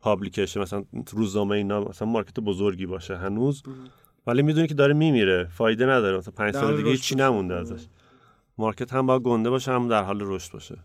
publication 0.00 0.60
مثلا 0.60 0.84
روزنامه 1.12 1.56
اینا 1.56 1.80
مثلا 1.80 2.08
market 2.08 2.40
بزرگی 2.40 2.86
باشه 2.86 3.16
هنوز 3.16 3.62
ولی 4.26 4.42
می‌دونی 4.42 4.66
که 4.66 4.74
داره 4.74 4.94
میمیره. 4.94 5.48
فایده 5.52 5.86
نداره. 5.86 6.18
مثلا 6.18 6.34
5 6.36 6.54
سال 6.54 6.76
دیگه 6.76 6.96
چی 6.96 7.14
نمونده 7.14 7.54
ازش. 7.54 7.86
market 8.58 8.92
هم 8.92 9.06
باید 9.06 9.22
گنده 9.22 9.50
باشه 9.50 9.72
هم 9.72 9.88
در 9.88 10.02
حال 10.02 10.18
رشد 10.20 10.52
باشه. 10.52 10.78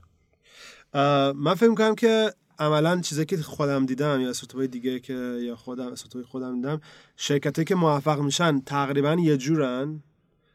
من 1.36 1.54
فکر 1.54 1.70
می‌کنم 1.70 1.96
که 1.96 2.32
عملا 2.60 3.02
چیزی 3.02 3.26
که 3.26 3.38
خودم 3.38 3.86
دیدم 3.86 4.22
یا 4.22 4.30
استارتاپ 4.30 4.62
دیگه 4.62 5.00
که 5.00 5.14
یا 5.42 5.56
خودم 5.56 5.88
استارتاپ 5.88 6.26
خودم 6.26 6.56
دیدم 6.56 6.82
شرکتایی 7.16 7.66
که 7.66 7.76
موفق 7.76 8.20
میشن 8.20 8.60
تقریبا 8.60 9.14
یه 9.14 9.38
جورن. 9.38 10.04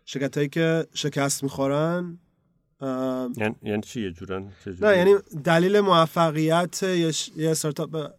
شرکتایی 0.05 0.49
که 0.49 0.87
شکست 0.95 1.43
می‌خورن 1.43 2.19
یعنی 2.83 3.55
یعنی 3.63 3.83
چی 3.83 4.03
یه 4.03 4.11
جورن؟ 4.11 4.53
نه 4.81 4.97
یعنی 4.97 5.15
دلیل 5.45 5.81
موفقیت 5.81 6.83
یه 7.37 7.51
استارتاپ 7.51 8.11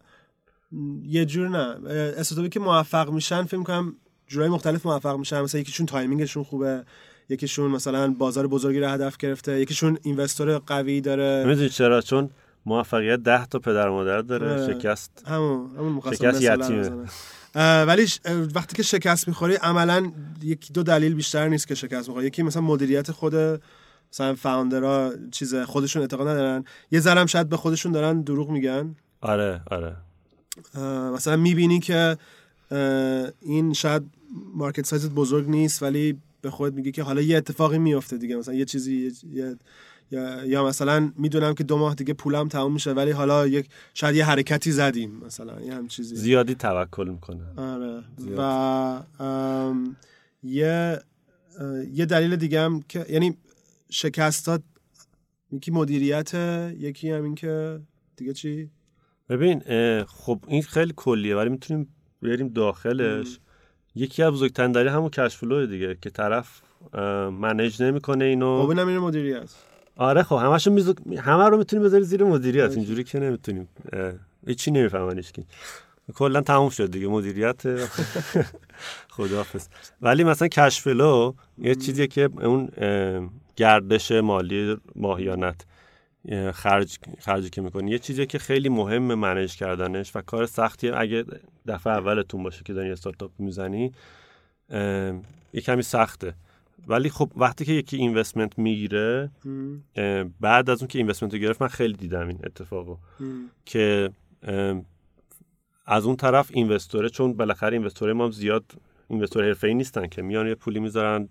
یه 1.03 1.25
جور 1.25 1.49
نه. 1.49 1.89
استارتاپی 1.91 2.49
که 2.49 2.59
موفق 2.59 3.09
میشن 3.09 3.43
فکر 3.43 3.57
می‌کنم 3.57 3.95
جورای 4.27 4.49
مختلف 4.49 4.85
موفق 4.85 5.17
میشن. 5.17 5.41
مثلا 5.41 5.61
یکیشون 5.61 5.85
timing 5.85 6.20
شون 6.20 6.43
خوبه 6.43 6.83
یکیشون 7.29 7.71
مثلا 7.71 8.13
بازار 8.13 8.47
بزرگی 8.47 8.79
رو 8.79 8.87
هدف 8.87 9.17
گرفته 9.17 9.59
یکیشون 9.59 9.97
investor 10.03 10.57
قوی 10.57 11.01
داره. 11.01 11.45
می‌دونی 11.47 11.69
چرا؟ 11.69 12.01
چون 12.01 12.29
موفقیت 12.65 13.19
ده 13.19 13.45
تا 13.45 13.59
پدر 13.59 13.89
مادر 13.89 14.21
داره 14.21 14.73
شکست. 14.73 15.23
همون 15.27 15.75
همون 15.77 16.01
شکست 16.13 16.41
یتیمه. 16.41 16.91
ولی 17.85 18.07
وقتی 18.55 18.75
که 18.75 18.83
شکست 18.83 19.27
می‌خوری 19.27 19.55
عملا 19.55 20.11
یکی 20.43 20.73
دو 20.73 20.83
دلیل 20.83 21.13
بیشتر 21.13 21.47
نیست 21.47 21.67
که 21.67 21.75
شکست 21.75 22.07
می‌خوری 22.07 22.27
یکی 22.27 22.43
مثلا 22.43 22.61
مدیریت 22.61 23.11
خود 23.11 23.35
مثلا 24.13 24.35
فاوندرها 24.35 25.11
چیز 25.31 25.55
خودشون 25.55 26.01
اعتقاد 26.01 26.27
ندارن. 26.27 26.65
یه 26.91 26.99
ذرم 26.99 27.25
شاید 27.25 27.49
به 27.49 27.57
خودشون 27.57 27.91
دارن 27.91 28.21
دروغ 28.21 28.49
میگن. 28.49 28.95
آره 29.21 29.61
آره. 29.71 29.95
مثلا 31.13 31.35
می‌بینی 31.35 31.79
که 31.79 32.17
این 33.41 33.73
شاید 33.73 34.03
مارکت 34.55 34.85
سایزت 34.85 35.09
بزرگ 35.11 35.49
نیست 35.49 35.83
ولی 35.83 36.17
به 36.41 36.49
خود 36.49 36.75
میگی 36.75 36.91
که 36.91 37.03
حالا 37.03 37.21
یه 37.21 37.37
اتفاقی 37.37 37.77
میفته 37.77 38.17
دیگه. 38.17 38.35
مثلا 38.35 38.53
یه 38.53 38.65
چیزی 38.65 39.11
یه 39.33 39.55
یا, 40.11 40.45
یا 40.45 40.65
مثلا 40.65 41.11
می‌دونم 41.17 41.53
که 41.53 41.63
دو 41.63 41.77
ماه 41.77 41.95
دیگه 41.95 42.13
پولم 42.13 42.47
تموم 42.47 42.73
میشه 42.73 42.91
ولی 42.91 43.11
حالا 43.11 43.47
یک 43.47 43.69
شاید 43.93 44.15
یه 44.15 44.25
حرکتی 44.25 44.71
زدیم 44.71 45.21
مثلا 45.25 45.61
یه 45.61 45.73
هم 45.73 45.87
چیزی. 45.87 46.15
زیادی 46.15 46.55
توکل 46.55 47.07
می‌کنه 47.07 47.43
آره. 47.57 48.03
و 48.37 49.73
یه 50.43 51.01
یه 51.93 52.05
دلیل 52.05 52.35
دیگه 52.35 52.61
هم 52.61 52.81
که 52.89 53.05
یعنی 53.09 53.37
شکستات 53.89 54.61
یکی 55.51 55.71
مدیریت 55.71 56.33
یکی 56.77 57.11
هم 57.11 57.23
این 57.23 57.35
که 57.35 57.79
دیگه 58.15 58.33
چی؟ 58.33 58.69
ببین 59.29 59.63
خب 60.03 60.43
این 60.47 60.61
خیلی 60.61 60.93
کلیه 60.95 61.35
ولی 61.35 61.49
می‌تونیم 61.49 61.87
بریم 62.21 62.47
داخلش. 62.47 63.39
یکی 63.95 64.23
از 64.23 64.33
بزرگترین 64.33 64.71
دلیل 64.71 64.87
همون 64.87 65.09
کشفلو 65.09 65.65
دیگه 65.65 65.97
که 66.01 66.09
طرف 66.09 66.61
منیج 67.31 67.83
نمی‌کنه 67.83 68.25
اینو. 68.25 68.63
خب 68.63 68.69
اینم 68.69 68.87
این 68.87 68.97
مدیریت. 68.97 69.49
آره 69.95 70.23
خب 70.23 70.35
همشو 70.35 70.71
میزو... 70.71 70.93
همه 71.17 71.43
رو 71.43 71.57
می‌تونیم 71.57 71.85
بذاری 71.85 72.03
زیر 72.03 72.23
مدیریت 72.23 72.71
اینجوری 72.71 73.03
که 73.03 73.19
نمی‌تونیم. 73.19 73.67
هیچی 74.47 74.71
نمیفهمنش 74.71 75.31
که 75.31 75.43
کلا 76.13 76.41
تموم 76.41 76.69
شد 76.69 76.91
دیگه 76.91 77.07
مدیریت 77.07 77.61
خداحافظ. 79.15 79.67
ولی 80.01 80.23
مثلا 80.23 80.47
کشفلو 80.47 81.33
یه 81.57 81.75
چیزیه 81.75 82.07
که 82.07 82.29
اون 82.41 82.69
گردش 83.55 84.11
مالی 84.11 84.77
ماهیانت 84.95 85.65
خرج 86.53 86.99
خرجی 87.19 87.49
که 87.49 87.61
می‌کنی. 87.61 87.91
یه 87.91 87.99
چیزیه 87.99 88.25
که 88.25 88.39
خیلی 88.39 88.69
مهم 88.69 89.13
منیج 89.13 89.55
کردنش 89.55 90.15
و 90.15 90.21
کار 90.21 90.45
سختیه 90.45 90.97
اگه 90.97 91.25
دفعه 91.67 91.93
اولتون 91.93 92.43
باشه 92.43 92.63
که 92.65 92.73
داری 92.73 92.91
استارتاپ 92.91 93.31
می‌زنی 93.39 93.91
یه 95.53 95.61
کمی 95.61 95.81
سخته. 95.81 96.33
ولی 96.87 97.09
خب 97.09 97.31
وقتی 97.35 97.65
که 97.65 97.71
یکی 97.71 97.97
اینوستمنت 97.97 98.59
می‌گیره 98.59 99.31
بعد 100.39 100.69
از 100.69 100.79
اون 100.79 100.87
که 100.87 100.99
اینوستمنت 100.99 101.33
رو 101.33 101.39
گرفت 101.39 101.61
من 101.61 101.67
خیلی 101.67 101.93
دیدم 101.93 102.27
این 102.27 102.39
اتفاقو. 102.43 102.97
که 103.65 104.09
از 105.85 106.05
اون 106.05 106.15
طرف 106.15 106.49
اینوستوره 106.53 107.09
چون 107.09 107.33
بالاخره 107.33 107.77
اینوستوره 107.77 108.13
ما 108.13 108.29
زیاد 108.29 108.63
اینوستور 109.07 109.43
حرفه‌ای 109.43 109.73
نیستن 109.73 110.07
که 110.07 110.21
میان 110.21 110.47
یه 110.47 110.55
پولی 110.55 110.79
می‌ذارن 110.79 111.29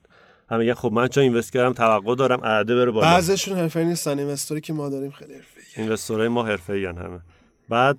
هم 0.51 0.59
میگن 0.59 0.75
خب 0.75 0.93
من 0.93 1.09
چون 1.09 1.23
اینوست 1.23 1.53
کردم 1.53 1.73
توقع 1.73 2.15
دارم 2.15 2.45
عرضه 2.45 2.75
بره 2.75 2.91
بالا. 2.91 3.07
بعضیشون 3.07 3.59
حرفه‌ای 3.59 3.87
نیستن 3.87 4.19
اینوستوری 4.19 4.61
که 4.61 4.73
ما 4.73 4.89
داریم 4.89 5.11
خیلی 5.11 5.35
حرفه‌ای 5.35 5.65
اینوستورای 5.77 6.29
ما 6.29 6.45
حرفه‌ای 6.45 6.85
همه. 6.85 7.21
بعد 7.69 7.99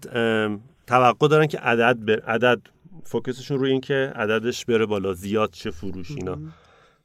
توقع 0.87 1.27
دارن 1.27 1.45
که 1.45 1.57
عدد 1.57 2.05
بر... 2.05 2.19
عدد 2.19 2.61
focus 3.03 3.35
شون 3.35 3.59
روی 3.59 3.71
این 3.71 3.81
که 3.81 4.13
عددش 4.15 4.65
بره 4.65 4.85
بالا 4.85 5.13
زیاد 5.13 5.51
چه 5.51 5.71
فروش 5.71 6.11
اینا. 6.11 6.37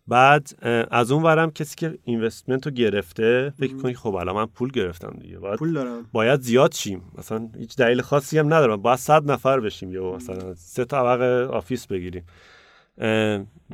بعد 0.08 0.66
از 0.90 1.10
اون 1.10 1.22
ورم 1.22 1.50
کسی 1.50 1.76
که 1.76 1.98
investment 2.04 2.66
رو 2.66 2.72
گرفته 2.72 3.52
فکر 3.58 3.76
کنی 3.76 3.94
خب 3.94 4.14
الان 4.14 4.34
من 4.34 4.46
پول 4.46 4.70
گرفتم 4.70 5.16
دیگه. 5.20 5.38
باید 5.38 5.58
پول 5.58 5.72
دارم. 5.72 6.06
باید 6.12 6.40
زیاد 6.40 6.72
شیم. 6.72 7.02
مثلا 7.18 7.48
هیچ 7.58 7.76
دلیل 7.76 8.00
خاصی 8.00 8.38
هم 8.38 8.46
ندارم. 8.46 8.82
باید 8.82 8.98
صد 8.98 9.30
نفر 9.30 9.60
بشیم 9.60 9.92
یا 9.92 10.12
مثلا 10.12 10.54
سه 10.54 10.84
طبقه 10.84 11.46
office 11.52 11.86
بگیریم. 11.86 12.24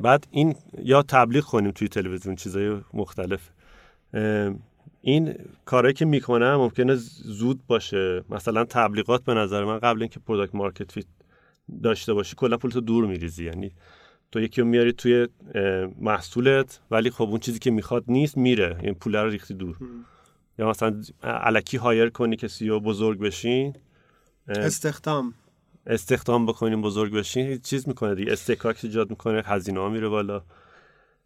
بعد 0.01 0.27
این 0.31 0.55
یا 0.83 1.01
تبلیغ 1.01 1.43
کنیم 1.43 1.71
توی 1.71 1.87
تلویزیون 1.87 2.35
چیزای 2.35 2.77
مختلف. 2.93 3.49
این 5.01 5.35
کارهایی 5.65 5.93
که 5.93 6.05
می‌کنم 6.05 6.55
ممکنه 6.55 6.95
زود 6.95 7.67
باشه. 7.67 8.23
مثلا 8.29 8.65
تبلیغات 8.65 9.23
به 9.23 9.33
نظر 9.33 9.63
من 9.63 9.79
قبل 9.79 10.01
اینکه 10.01 10.19
product 10.19 10.55
market 10.55 10.91
fit 10.91 11.05
داشته 11.83 12.13
باشی 12.13 12.35
کلا 12.35 12.57
پولتو 12.57 12.81
دور 12.81 13.05
میریزی. 13.05 13.45
یعنی 13.45 13.71
تو 14.33 14.41
یکی 14.41 14.61
رو 14.61 14.67
میاری 14.67 14.93
توی 14.93 15.27
محصولت 15.99 16.79
ولی 16.91 17.09
خب 17.09 17.21
اون 17.21 17.39
چیزی 17.39 17.59
که 17.59 17.71
می‌خواد 17.71 18.03
نیست 18.07 18.37
میره. 18.37 18.77
این 18.81 18.93
پول 18.93 19.15
رو 19.15 19.29
ریختی 19.29 19.53
دور. 19.53 19.77
یا 20.59 20.69
مثلا 20.69 21.01
علکی 21.23 21.77
هایر 21.77 22.09
کنی 22.09 22.35
کسی 22.35 22.67
رو 22.67 22.79
بزرگ 22.79 23.19
بشین 23.19 23.75
استخدام. 24.47 25.33
استخدام 25.87 26.45
بکنیم 26.45 26.81
بزرگ 26.81 27.13
بشین 27.13 27.57
چیز 27.57 27.87
می‌کنه 27.87 28.15
دیگه. 28.15 28.31
استکاک 28.31 28.79
ایجاد 28.83 29.09
می‌کنه 29.09 29.41
هزینه 29.45 29.79
ها 29.79 29.89
میره 29.89 30.09
بالا. 30.09 30.43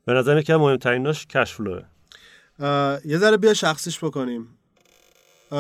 به 0.06 0.14
نظر 0.14 0.42
که 0.42 0.56
مهمتریناش 0.56 1.28
کش 1.28 1.54
فلوه 1.54 1.84
یه 3.06 3.18
ذره 3.18 3.38
بیا 3.38 3.54
شخصیش 3.54 4.04
بکنیم. 4.04 4.48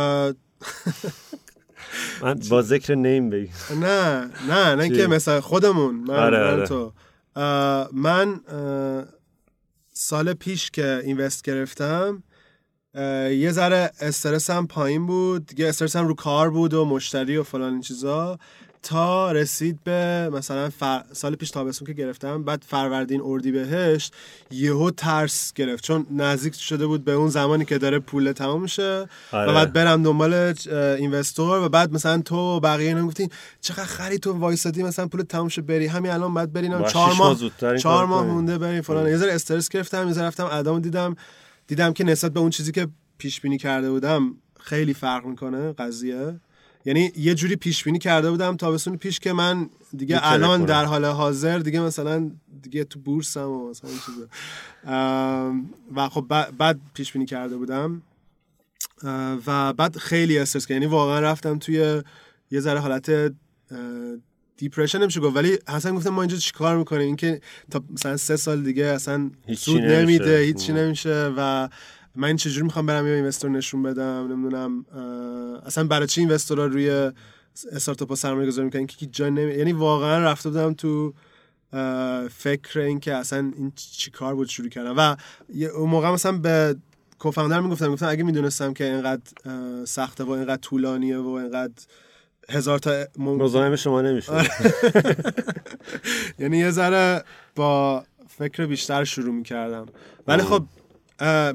من 2.21 2.39
با 2.49 2.61
ذکر 2.61 2.95
نیم 2.95 3.29
بگی. 3.29 3.49
نه 3.81 4.31
نه 4.47 4.75
نه 4.75 4.89
که 4.89 5.07
مثلا 5.07 5.41
خودمون 5.41 5.95
من, 5.95 6.15
آره 6.15 6.39
من 6.39 6.53
آره. 6.53 6.67
تو. 6.67 6.93
من 7.94 8.41
سال 9.94 10.34
پیش 10.34 10.72
که 10.72 11.01
اینوست 11.06 11.44
گرفتم 11.44 12.24
یه 13.32 13.51
ذره 13.51 13.91
استرسم 14.00 14.65
پایین 14.65 15.06
بود 15.06 15.46
دیگه 15.46 15.70
استرسم 15.70 16.08
رو 16.08 16.13
کار 16.13 16.50
بود 16.50 16.74
و 16.74 16.86
مشتری 16.86 17.38
و 17.38 17.44
فلان 17.44 17.74
این 17.74 17.82
چیزا. 17.82 18.39
تا 18.84 19.31
رسید 19.31 19.84
به 19.84 20.29
مثلا 20.34 20.69
فر... 20.69 21.03
سال 21.12 21.36
پیش 21.36 21.51
تابستون 21.51 21.88
که 21.88 21.93
گرفتم 21.93 22.43
بعد 22.43 22.63
فروردین 22.67 23.22
اردی 23.24 23.51
بهشت 23.51 24.13
یهو 24.51 24.91
ترس 24.91 25.53
گرفت. 25.53 25.84
چون 25.84 26.05
نزدیک 26.12 26.55
شده 26.55 26.88
بود 26.88 27.05
به 27.05 27.12
اون 27.12 27.29
زمانی 27.29 27.65
که 27.65 27.77
داره 27.77 28.00
پول 28.00 28.31
تمام 28.31 28.62
میشه. 28.62 29.07
آره. 29.31 29.51
و 29.51 29.53
بعد 29.53 29.74
برم 29.74 30.03
دنبال 30.03 30.53
اینوستور 31.00 31.60
و 31.60 31.69
بعد 31.69 31.93
مثلا 31.93 32.22
تو 32.22 32.60
بقیه 32.60 32.88
اینا 32.88 33.07
گفتین 33.07 33.29
چقدر 33.62 33.86
خری 33.86 34.19
تو 34.19 34.34
وایسادی 34.34 34.84
مثلا 34.84 35.07
پول 35.07 35.22
تمام 35.22 35.50
شه 35.50 35.62
بری. 35.62 35.88
همین 35.88 36.12
الان 36.12 36.34
بعد 36.34 36.53
برینم. 36.53 36.86
چهار 36.86 37.13
ماه 37.13 37.38
چهار 37.77 38.05
ماه 38.05 38.25
مونده 38.25 38.57
بریم 38.57 38.81
فلان. 38.81 39.07
یه 39.07 39.17
ذره 39.17 39.34
استرس 39.34 39.69
گرفتم 39.69 40.07
یه 40.07 40.13
ذره 40.13 40.25
رفتم 40.25 40.46
ادامو 40.46 40.79
دیدم. 40.79 41.15
دیدم 41.67 41.93
که 41.93 42.03
نسبت 42.03 42.34
به 42.34 42.39
اون 42.39 42.50
چیزی 42.50 42.72
که 42.72 42.88
پیش 43.17 43.41
بینی 43.41 43.57
کرده 43.57 43.89
بودم 43.89 44.36
خیلی 44.60 44.93
فرق 44.93 45.25
می‌کنه 45.25 45.74
قضیه. 45.74 46.39
یعنی 46.88 47.12
یه 47.17 47.36
جوری 47.36 47.56
پیش 47.56 47.84
بینی 47.84 48.00
کرده 48.00 48.32
بودم 48.32 48.56
تابستون 48.56 48.98
پیش 48.98 49.20
که 49.20 49.34
من 49.34 49.70
دیگه 49.98 50.20
الان. 50.22 50.65
در 50.65 50.86
حال 50.86 51.06
حاضر 51.06 51.60
دیگه 51.60 51.79
مثلا 51.79 52.32
دیگه 52.62 52.84
تو 52.84 53.00
بورس 53.00 53.38
هم 53.38 53.50
و 53.50 53.70
مثلا 53.70 53.89
این 53.89 54.00
چیزا 54.06 54.27
و 55.96 56.10
خب 56.10 56.25
بعد 56.58 56.79
پیش 56.94 57.13
بینی 57.13 57.25
کرده 57.25 57.58
بودم 57.58 58.01
و 59.48 59.74
بعد 59.74 59.98
خیلی 59.98 60.38
استرس 60.38 60.65
کرد 60.65 60.72
یعنی 60.72 60.86
واقعا 60.86 61.20
رفتم 61.20 61.60
توی 61.60 62.01
یه 62.51 62.60
ذره 62.60 62.79
حالت 62.79 63.34
دیپرشن 64.58 65.01
نمیشه 65.01 65.20
گفت 65.20 65.36
ولی 65.36 65.58
حسن 65.70 65.96
گفتم 65.96 66.10
ما 66.10 66.22
اینجا 66.22 66.38
چیکار 66.38 66.77
می‌کنیم 66.77 67.08
اینکه 67.08 67.41
تا 67.72 67.84
مثلا 67.94 68.17
سه 68.17 68.36
سال 68.36 68.63
دیگه 68.63 68.86
اصلا 68.86 69.32
سود. 69.58 69.82
نمیده 69.82 70.39
هیچی 70.39 70.72
ام. 70.72 70.77
نمیشه 70.77 71.34
و 71.38 71.70
من 72.17 72.27
این 72.27 72.38
چجوری 72.38 72.63
می‌خوام 72.63 72.86
برم 72.86 73.07
یه 73.07 73.13
اینوستور 73.13 73.51
نشون 73.51 73.83
بدم؟ 73.83 74.27
نمی‌دونم 74.31 74.86
اصلا 75.65 75.83
برای 75.83 76.07
چی 76.07 76.21
اینوستورها 76.21 76.65
روی 76.65 77.12
استارتاپ 77.71 78.09
ها 78.09 78.15
سرمایه 78.15 78.47
گذاری 78.47 78.65
می‌کنن؟ 78.65 78.86
که 78.86 78.95
هیچ 79.00 79.09
جا 79.12 79.29
نمی... 79.29 79.53
یعنی 79.53 79.74
واقعا 79.74 80.24
رفته 80.24 80.50
بودم 80.50 80.74
تو 80.74 81.13
فکر 82.29 82.79
این 82.79 83.00
که 83.00 83.13
اصلا 83.13 83.51
این 83.57 83.71
چی 83.75 84.12
کار 84.12 84.36
بود 84.36 84.50
شروع 84.50 84.69
کردم. 84.69 84.93
و 84.97 85.15
اون 85.75 85.89
موقع 85.89 86.12
مثلا 86.12 86.31
به 86.31 86.75
co-founder 87.19 87.62
می‌گفتم 87.62 87.91
گفتم 87.91 88.07
اگه 88.07 88.24
می‌دونستم 88.24 88.74
که 88.74 88.83
اینقدر 88.83 89.21
سخته 89.86 90.24
و 90.24 90.31
اینقدر 90.31 90.62
طولانیه 90.62 91.17
و 91.17 91.27
اینقدر 91.27 91.74
هزار 92.50 92.79
تا 92.79 93.05
مم... 93.17 93.36
مزاحم 93.36 93.75
شما 93.75 94.01
نمیشه 94.01 94.31
یعنی 96.39 96.57
یه 96.57 96.71
ذره 96.71 97.24
با 97.55 98.03
فکر 98.27 98.65
بیشتر 98.65 99.03
شروع 99.03 99.33
می‌کردم. 99.33 99.86
ولی. 100.27 100.41
خب 100.41 100.65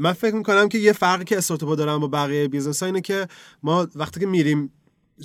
من 0.00 0.12
فکر 0.12 0.34
می‌کنم 0.34 0.68
که 0.68 0.78
یه 0.78 0.92
فرقی 0.92 1.24
که 1.24 1.38
استارتاپ 1.38 1.76
دارن 1.76 1.98
با 1.98 2.08
بقیه 2.08 2.48
business 2.48 2.80
ها 2.82 2.86
اینه 2.86 3.00
که 3.00 3.26
ما 3.62 3.88
وقتی 3.96 4.20
که 4.20 4.26
میریم 4.26 4.72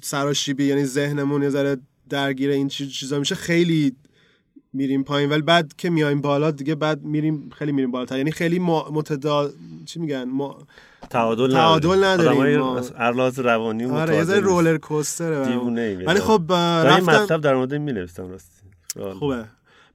سراشیبی 0.04 0.66
یعنی 0.66 0.86
ذهنمون 0.86 1.44
یه 1.44 1.50
ذره 1.50 1.78
درگیر 2.10 2.50
این 2.50 2.68
چیز 2.68 2.90
چیزا 2.90 3.20
میشه 3.20 3.36
خیلی 3.36 3.96
میریم 4.74 5.04
پایین. 5.04 5.30
ولی 5.30 5.42
بعد 5.42 5.74
که 5.78 5.90
میایم 5.90 6.22
بالا 6.22 6.52
دیگه 6.52 6.76
بعد 6.76 7.04
میریم 7.04 7.50
خیلی 7.58 7.72
میریم 7.72 7.92
بالاتر. 7.92 8.18
یعنی 8.18 8.32
خیلی 8.32 8.60
متدا 8.92 9.50
چی 9.86 10.00
میگن؟ 10.00 10.24
ما... 10.24 10.58
تعادل 11.10 11.52
تعادل 11.52 12.04
نداریم. 12.04 12.62
ارلاز 12.98 13.40
روانی 13.40 13.86
و 13.86 13.94
آره 13.94 14.16
یه 14.16 14.24
رولر 14.24 14.78
کوستره 14.78 15.58
ولی 16.06 16.20
خب 16.20 16.54
رفتم 16.54 17.24
مطلب 17.24 17.42
در 17.42 17.56
مورد 17.56 17.74
می 17.74 17.94
نویسم 17.94 18.30
راستی 18.30 18.64
خوبه. 19.20 19.46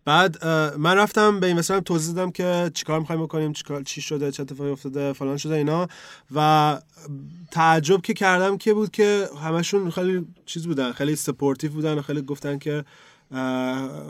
بعد 0.04 0.46
من 0.76 0.96
رفتم 0.96 1.40
به 1.40 1.46
اینوسترم 1.46 1.80
توضیح 1.80 2.14
دادم 2.14 2.30
که 2.30 2.70
چیکار 2.74 3.00
می‌خوایم 3.00 3.22
بکنیم 3.22 3.52
چیکار 3.52 3.82
چی 3.82 4.00
شده 4.00 4.32
چه 4.32 4.42
اتفاقی 4.42 4.70
افتاده 4.70 5.12
فلان 5.12 5.36
شده 5.36 5.54
اینا. 5.54 5.88
و 6.34 6.78
تعجب 7.50 8.02
که 8.02 8.14
کردم 8.14 8.58
که 8.58 8.74
بود 8.74 8.90
که 8.90 9.28
همشون 9.42 9.90
خیلی 9.90 10.26
چیز 10.46 10.66
بودن 10.66 10.92
خیلی 10.92 11.16
supportive 11.16 11.72
بودن 11.72 11.98
و 11.98 12.02
خیلی 12.02 12.22
گفتن 12.22 12.58
که 12.58 12.84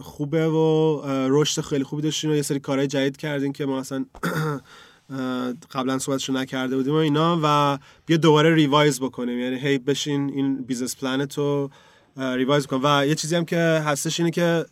خوبه 0.02 0.48
و 0.48 1.00
رشد 1.28 1.62
خیلی 1.62 1.84
خوبی 1.84 2.02
داشتین 2.02 2.30
و 2.30 2.36
یه 2.36 2.42
سری 2.42 2.60
کارهای 2.60 2.86
جدید 2.86 3.16
کردین 3.16 3.52
که 3.52 3.66
ما 3.66 3.80
اصلا 3.80 4.04
قبلا 5.74 5.98
صحبتشو 5.98 6.32
نکرده 6.32 6.76
بودیم 6.76 6.92
و 6.92 6.96
اینا. 6.96 7.40
و 7.42 7.78
بیا 8.06 8.16
دوباره 8.16 8.54
revise 8.54 9.00
بکنیم. 9.00 9.38
یعنی 9.38 9.56
هی 9.56 9.78
بشین 9.78 10.30
این 10.30 10.62
business 10.62 10.96
plan 10.96 11.26
تو 11.26 11.70
revise 12.16 12.66
کن 12.66 12.80
و 12.82 13.06
یه 13.06 13.14
چیزی 13.14 13.36
هم 13.36 13.44
که 13.44 13.56
هستش 13.56 14.20
اینه 14.20 14.30
که 14.30 14.64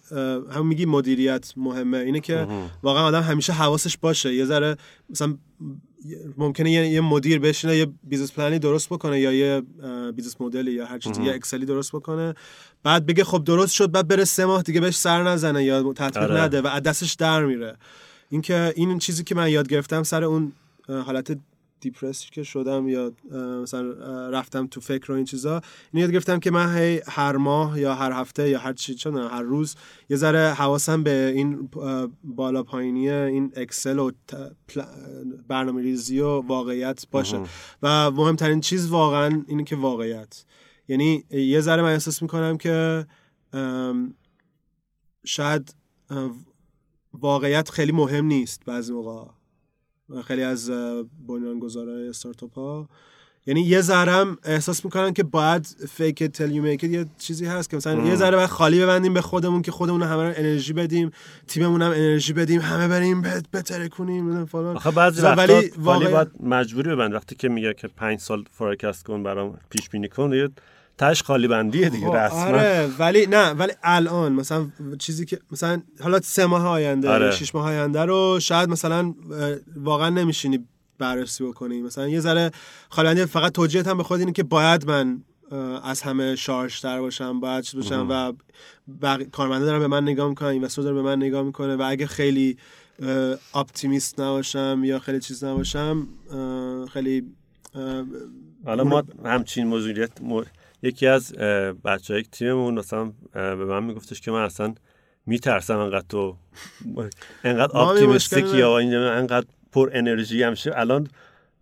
هم 0.51 0.67
میگی 0.67 0.87
مدیریت 0.87 1.53
مهمه. 1.57 1.99
اینه 1.99 2.21
که 2.21 2.47
واقعا 2.83 3.05
آدم 3.05 3.23
همیشه 3.23 3.53
حواسش 3.53 3.97
باشه. 3.97 4.35
یه 4.35 4.45
ذره 4.45 4.77
مثلا 5.11 5.37
ممکنه 6.37 6.71
یه, 6.71 6.89
یه 6.89 7.01
مدیر 7.01 7.39
بشینه 7.39 7.77
یه 7.77 7.87
business 8.05 8.33
plan 8.33 8.54
ی 8.54 8.59
درست 8.59 8.89
بکنه 8.89 9.21
یا 9.21 9.33
یه 9.33 9.63
business 10.17 10.41
model 10.41 10.68
ی 10.68 10.73
یا 10.73 10.87
هر 10.87 10.99
چیزی 10.99 11.23
یه 11.23 11.35
Excel 11.35 11.62
ی 11.62 11.67
درست 11.67 11.93
بکنه. 11.93 12.35
بعد 12.83 13.07
بگه 13.07 13.25
خب 13.25 13.45
درست 13.45 13.75
شد 13.75 13.91
بعد 13.91 14.09
بره 14.09 14.25
سه 14.25 14.45
ماه 14.45 14.63
دیگه 14.63 14.81
بهش 14.81 14.97
سر 14.97 15.23
نزنه 15.23 15.65
یا 15.65 15.93
تطبیق 15.93 16.31
آره. 16.31 16.41
نده 16.41 16.61
و 16.61 16.67
از 16.67 16.83
دستش 16.83 17.13
در 17.15 17.45
میره. 17.45 17.77
اینکه 18.31 18.73
این 18.77 18.99
چیزی 18.99 19.25
که 19.25 19.35
من 19.35 19.51
یاد 19.51 19.69
گرفتم 19.69 20.03
سر 20.03 20.25
اون 20.25 20.53
حالت 20.89 21.39
depressed 21.81 22.27
که 22.31 22.43
شدم 22.43 22.89
یا 22.89 23.13
مثلا 23.63 23.83
رفتم 24.29 24.67
تو 24.67 24.81
فکر 24.81 25.13
و 25.13 25.15
این 25.15 25.25
چیزا 25.25 25.61
این 25.93 26.03
یاد 26.03 26.13
گرفتم 26.13 26.39
که 26.39 26.51
من 26.51 26.77
هی 26.79 27.01
هر 27.07 27.37
ماه 27.37 27.81
یا 27.81 27.95
هر 27.95 28.13
هفته 28.13 28.49
یا 28.49 28.59
هر 28.59 28.73
چی 28.73 28.93
می‌دونم، 28.93 29.29
هر 29.29 29.43
روز 29.43 29.77
یه 30.09 30.17
ذره 30.17 30.55
حواسم 30.55 31.03
به 31.03 31.33
این 31.35 31.71
بالا 32.25 32.63
پایینی 32.63 33.11
این 33.11 33.53
اکسل 33.57 33.99
و 33.99 34.11
برنامه 35.49 35.83
ریزی 35.83 36.21
و 36.21 36.29
واقعیت 36.29 37.07
باشه. 37.11 37.41
و 37.83 38.11
مهمترین 38.11 38.61
چیز 38.61 38.89
واقعا 38.89 39.43
اینه 39.49 39.65
که 39.65 39.77
واقعیت. 39.77 40.45
یعنی 40.89 41.25
یه 41.31 41.61
ذره 41.61 41.83
من 41.83 41.93
احساس 41.93 42.23
می‌کنم 42.23 42.59
که 42.59 43.07
شاید 45.25 45.75
واقعیت 47.13 47.71
خیلی 47.71 47.93
مهم 47.93 48.25
نیست 48.25 48.65
بعضی 48.65 48.93
موقع 48.93 49.31
خیلی 50.27 50.43
از 50.43 50.71
بنیانگذارای 51.29 52.09
استارتاپ 52.09 52.55
ها. 52.55 52.89
یعنی 53.47 53.61
یه 53.61 53.81
ذرم 53.81 54.39
احساس 54.45 54.85
می‌کنن 54.85 55.13
که 55.13 55.23
باید 55.23 55.67
فیک 55.89 56.23
تل 56.23 56.51
یو 56.51 56.63
میک 56.63 56.85
یه 56.85 57.07
چیزی 57.19 57.47
هست 57.47 57.71
که 57.71 57.77
مثلا 57.77 58.07
یه 58.07 58.17
ذره 58.17 58.37
باید 58.37 58.49
خالی 58.51 58.81
ببندیم 58.83 59.15
به 59.15 59.21
خودمون 59.21 59.63
که 59.63 59.73
خودمون 59.73 60.03
همه 60.03 60.23
رو 60.29 60.33
انرژی 60.37 60.73
بدیم 60.73 61.11
تیممون 61.47 61.83
هم 61.83 61.91
انرژی 61.91 62.33
بدیم 62.33 62.61
همه 62.61 62.89
بریم 62.89 63.23
بتره 63.53 63.89
کنیم 63.89 64.45
فلان. 64.45 64.77
آخه 64.77 64.91
بعضی 64.91 65.23
ولی 65.23 65.71
واقعا- 65.79 66.11
باید 66.11 66.29
مجبوری 66.41 66.91
ببند 66.91 67.15
وقتی 67.15 67.35
که 67.35 67.49
میگه 67.49 67.75
که 67.75 67.89
پنج 67.89 68.19
سال 68.19 68.45
فورکست 68.51 69.05
کن 69.05 69.23
برام 69.23 69.59
پیش 69.71 69.89
بینی 69.89 70.09
کن 70.09 70.33
تش 71.01 71.23
خالی 71.23 71.49
بندیه 71.49 71.89
دیگه 71.89 72.07
خب، 72.07 72.17
رسما. 72.17 72.41
آره 72.41 72.87
ولی 72.99 73.27
نه 73.27 73.51
ولی 73.51 73.73
الان 73.83 74.33
مثلا 74.33 74.67
چیزی 74.99 75.27
که 75.27 75.39
مثلا 75.53 75.83
حالا 76.03 76.21
سه 76.21 76.47
ماه 76.47 76.67
آینده 76.67 77.11
آره. 77.11 77.31
شش 77.31 77.55
ماه 77.55 77.69
آینده 77.69 78.05
رو 78.05 78.39
شاید 78.41 78.69
مثلا 78.69 79.15
واقعا 79.77 80.09
نمیشینی 80.11 80.67
بررسی 80.99 81.45
بکنی. 81.45 81.83
مثلا 81.83 82.09
یه 82.09 82.21
ذره 82.21 82.51
خالندی 82.89 83.25
فقط 83.25 83.53
توجیهت 83.53 83.89
هم 83.89 83.97
به 83.97 84.03
خود 84.03 84.21
اینه 84.21 84.33
که 84.33 84.43
باید 84.43 84.91
من 84.91 85.23
از 85.85 86.03
همه 86.03 86.37
شارژ 86.37 86.81
تر 86.81 87.01
باشم 87.01 87.41
باید 87.41 87.65
چیز 87.65 87.81
باشم 87.81 88.07
و 88.11 88.33
بق... 89.03 89.23
کارمنده 89.23 89.65
دارن 89.65 89.79
به 89.79 89.87
من 89.87 90.03
نگاه 90.03 90.29
می‌کنن 90.29 90.49
investor 90.49 90.85
داره 90.85 90.97
به 90.97 91.03
من 91.03 91.17
نگاه 91.17 91.43
می‌کنه 91.43 91.77
و 91.77 91.83
اگه 91.89 92.07
خیلی 92.07 92.57
optimist 93.55 94.21
نباشم 94.21 94.81
یا 94.85 94.99
خیلی 94.99 95.21
چیز 95.21 95.45
نباشم 95.45 96.09
خیلی 96.93 97.25
حالا 98.65 98.85
ما 98.85 99.03
همچین 99.25 99.67
مدیریت 99.67 100.21
م... 100.23 100.43
یکی 100.83 101.07
از 101.07 101.33
بچه 101.85 102.15
های 102.15 102.23
تیممون 102.23 102.75
مثلا 102.75 103.13
به 103.33 103.55
من 103.65 103.83
میگفتش 103.85 104.21
که 104.21 104.31
من 104.31 104.43
اصلا 104.43 104.75
میترسم 105.27 105.79
انقدر 105.79 106.05
تو 106.09 106.37
انقدر 107.45 107.73
ما 107.75 107.81
هم 107.81 107.87
یه 107.87 108.03
optimistic 108.03 108.45
مشکل 108.45 108.59
یا 108.59 108.79
این 108.79 108.95
انقدر 108.95 109.47
پر 109.73 109.91
انرژی 109.93 110.43
هم 110.43 110.55
شه 110.55 110.73
الان 110.75 111.09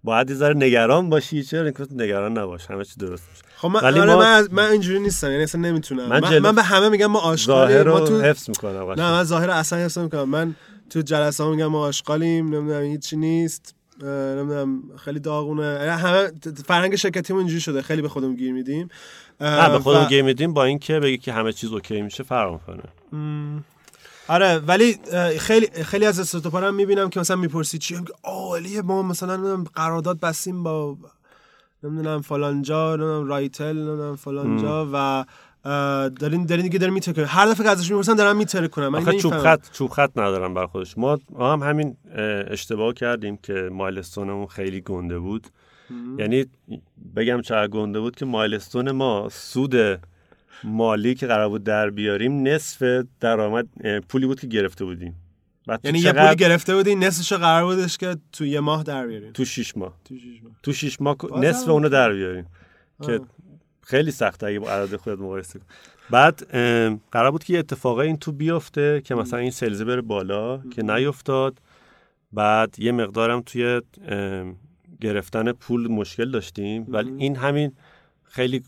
باید 0.04 0.31
یه 0.31 0.37
ذره 0.37 0.54
نگران 0.54 1.11
باشی 1.11 1.42
چرا 1.42 1.64
اینکه 1.64 1.87
نگران 1.96 2.38
نباش 2.38 2.66
همه 2.66 2.85
چی 2.85 2.94
درست 3.00 3.22
میشه. 3.31 3.42
خب 3.57 3.68
من, 3.68 3.81
ولی 3.81 4.00
آره 4.00 4.12
ما- 4.14 4.20
من, 4.20 4.33
از- 4.33 4.52
من 4.52 4.70
اینجوری 4.70 5.00
نیستم 5.00 5.31
یعنی 5.31 5.42
اصلا 5.42 5.61
نمی‌تونم. 5.61 6.09
من 6.09 6.20
جلو- 6.20 6.40
من 6.42 6.54
به 6.54 6.62
همه 6.62 6.88
میگم 6.88 7.07
ما 7.07 7.20
آشغالیم 7.20 7.76
ظاهر 7.76 7.88
ما 7.88 7.98
رو 7.98 8.07
تو 8.07 8.20
حفظ 8.22 8.48
می‌کنم 8.48 8.90
نه 8.90 9.11
من 9.12 9.24
ظاهر 9.24 9.50
اصلا 9.50 9.78
حفظ 9.78 9.98
می‌کنم 9.98 10.28
من 10.28 10.54
تو 10.90 11.00
جلسه 11.00 11.44
ها 11.44 11.50
میگم 11.50 11.66
ما 11.66 11.81
آشغالیم 11.81 12.54
نمی‌دونم 12.54 12.83
هیچی 12.83 13.16
نیست. 13.16 13.74
نمی‌دونم 14.02 14.82
خیلی 14.96 15.20
داغونه. 15.20 15.62
یعنی 15.62 16.02
همه 16.02 16.32
فرهنگ 16.66 16.96
شرکتیمون 16.96 17.40
اینجوری 17.40 17.61
شده. 17.61 17.82
خیلی 17.82 18.02
به 18.02 18.08
خودمون 18.08 18.34
گیر 18.34 18.52
میدیم. 18.52 18.88
نه 19.40 19.70
به 19.70 19.78
خودمون 19.78 20.04
و- 20.04 20.08
گیر 20.08 20.22
میدیم 20.22 20.54
با 20.54 20.64
اینکه 20.64 21.00
بگی 21.00 21.18
که 21.18 21.32
همه 21.32 21.52
چیز 21.52 21.72
اوکی 21.72 22.02
میشه 22.02 22.22
فرق 22.22 22.52
می‌کنه. 22.52 22.82
آره 24.28 24.58
ولی 24.58 24.98
خیلی 25.38 25.66
خیلی 25.66 26.06
از 26.06 26.20
استارتاپ 26.20 26.56
هم 26.56 26.74
می‌بینم 26.74 27.11
که 27.11 27.20
مثلا 27.20 27.37
می‌پرسی 27.37 27.78
چی 27.78 27.96
میگه 27.96 28.12
اولیه 28.24 28.82
ما 28.82 29.02
مثلا 29.02 29.64
قرارداد 29.74 30.20
بستیم 30.20 30.62
با 30.62 30.96
نمی‌دونم 31.82 32.20
فلان 32.20 32.62
جا 32.62 32.96
نمی‌دونم 32.96 33.26
رایتل 33.26 33.76
نمی‌دونم 33.76 34.16
فلان 34.16 34.62
جا 34.62 34.88
و 34.92 35.24
دارین 35.64 36.46
دارین 36.46 36.62
دیگه 36.62 36.78
دارین 36.78 36.94
میتره 36.94 37.26
هر 37.26 37.46
دفعه 37.46 37.64
که 37.64 37.70
ازش 37.70 37.90
می‌پرسن 37.90 38.14
دارن 38.14 38.36
میتره 38.36 38.68
کنن 38.68 38.88
من 38.88 38.98
آخه 38.98 39.12
چوب. 39.12 39.38
خط 39.38 39.60
چوب 39.72 39.90
خط 39.90 40.10
ندارم 40.16 40.54
بر 40.54 40.66
خودش. 40.66 40.98
ما 40.98 41.18
هم 41.38 41.62
همین 41.62 41.96
اه، 42.14 42.22
اشتباه 42.52 42.92
کردیم 42.94 43.36
که 43.36 43.52
مایلستونمون 43.72 44.46
خیلی 44.46 44.80
گنده 44.80 45.18
بود. 45.18 45.46
یعنی 46.18 46.46
بگم 47.16 47.40
چقدر 47.40 47.68
گنده 47.68 48.00
بود 48.00 48.16
که 48.16 48.24
مایلستون 48.24 48.90
ما 48.90 49.28
سود 49.32 49.74
مالی 50.64 51.14
که 51.14 51.26
قرار 51.26 51.48
بود 51.48 51.64
در 51.64 51.90
بیاریم 51.90 52.42
نصف 52.48 53.04
درآمد 53.20 53.66
پولی 54.08 54.26
بود 54.26 54.40
که 54.40 54.46
گرفته 54.46 54.84
بودیم. 54.84 55.14
یعنی 55.84 55.98
یه 55.98 56.04
چقدر- 56.04 56.24
پولی 56.24 56.36
گرفته 56.36 56.74
بودی 56.74 56.94
نصفش 56.94 57.32
قرار 57.32 57.64
بودش 57.64 57.98
که 57.98 58.16
تو 58.32 58.44
یه 58.46 58.60
ماه 58.60 58.82
در 58.82 59.06
بیارین 59.06 59.32
تو 59.32 59.44
شیش 59.44 59.76
ماه. 59.76 59.94
تو 60.04 60.14
شیش 60.14 60.42
ماه. 60.42 60.52
تو 60.62 60.72
شیش 60.72 61.00
ماه 61.00 61.16
نصف 61.40 61.68
اونو 61.68 61.88
در 61.88 62.12
بیاریم. 62.12 62.46
که 63.06 63.20
خیلی 63.88 64.11
سخته 64.11 64.46
اگه 64.46 64.59
با 64.59 64.70
عدد 64.70 64.96
خودت 64.96 65.18
مقایسه 65.18 65.59
کنی. 65.59 65.68
بعد 66.11 66.51
قرار 67.11 67.31
بود 67.31 67.44
که 67.44 67.53
یه 67.53 67.59
اتفاقای 67.59 68.07
این 68.07 68.16
تو 68.16 68.33
بیفته 68.33 69.01
که 69.05 69.14
مثلا 69.14 69.38
این 69.38 69.51
سلزه 69.51 69.85
بره 69.85 70.01
بالا 70.01 70.59
که 70.59 70.83
نیفتاد. 70.83 71.59
بعد 72.33 72.74
یه 72.79 72.92
مقدارم 72.92 73.40
توی 73.40 73.81
گرفتن 75.01 75.53
پول 75.53 75.88
مشکل 75.88 76.31
داشتیم. 76.31 76.87
ولی 76.88 77.12
این 77.18 77.37
همین 77.37 77.72
خیلی 78.24 78.62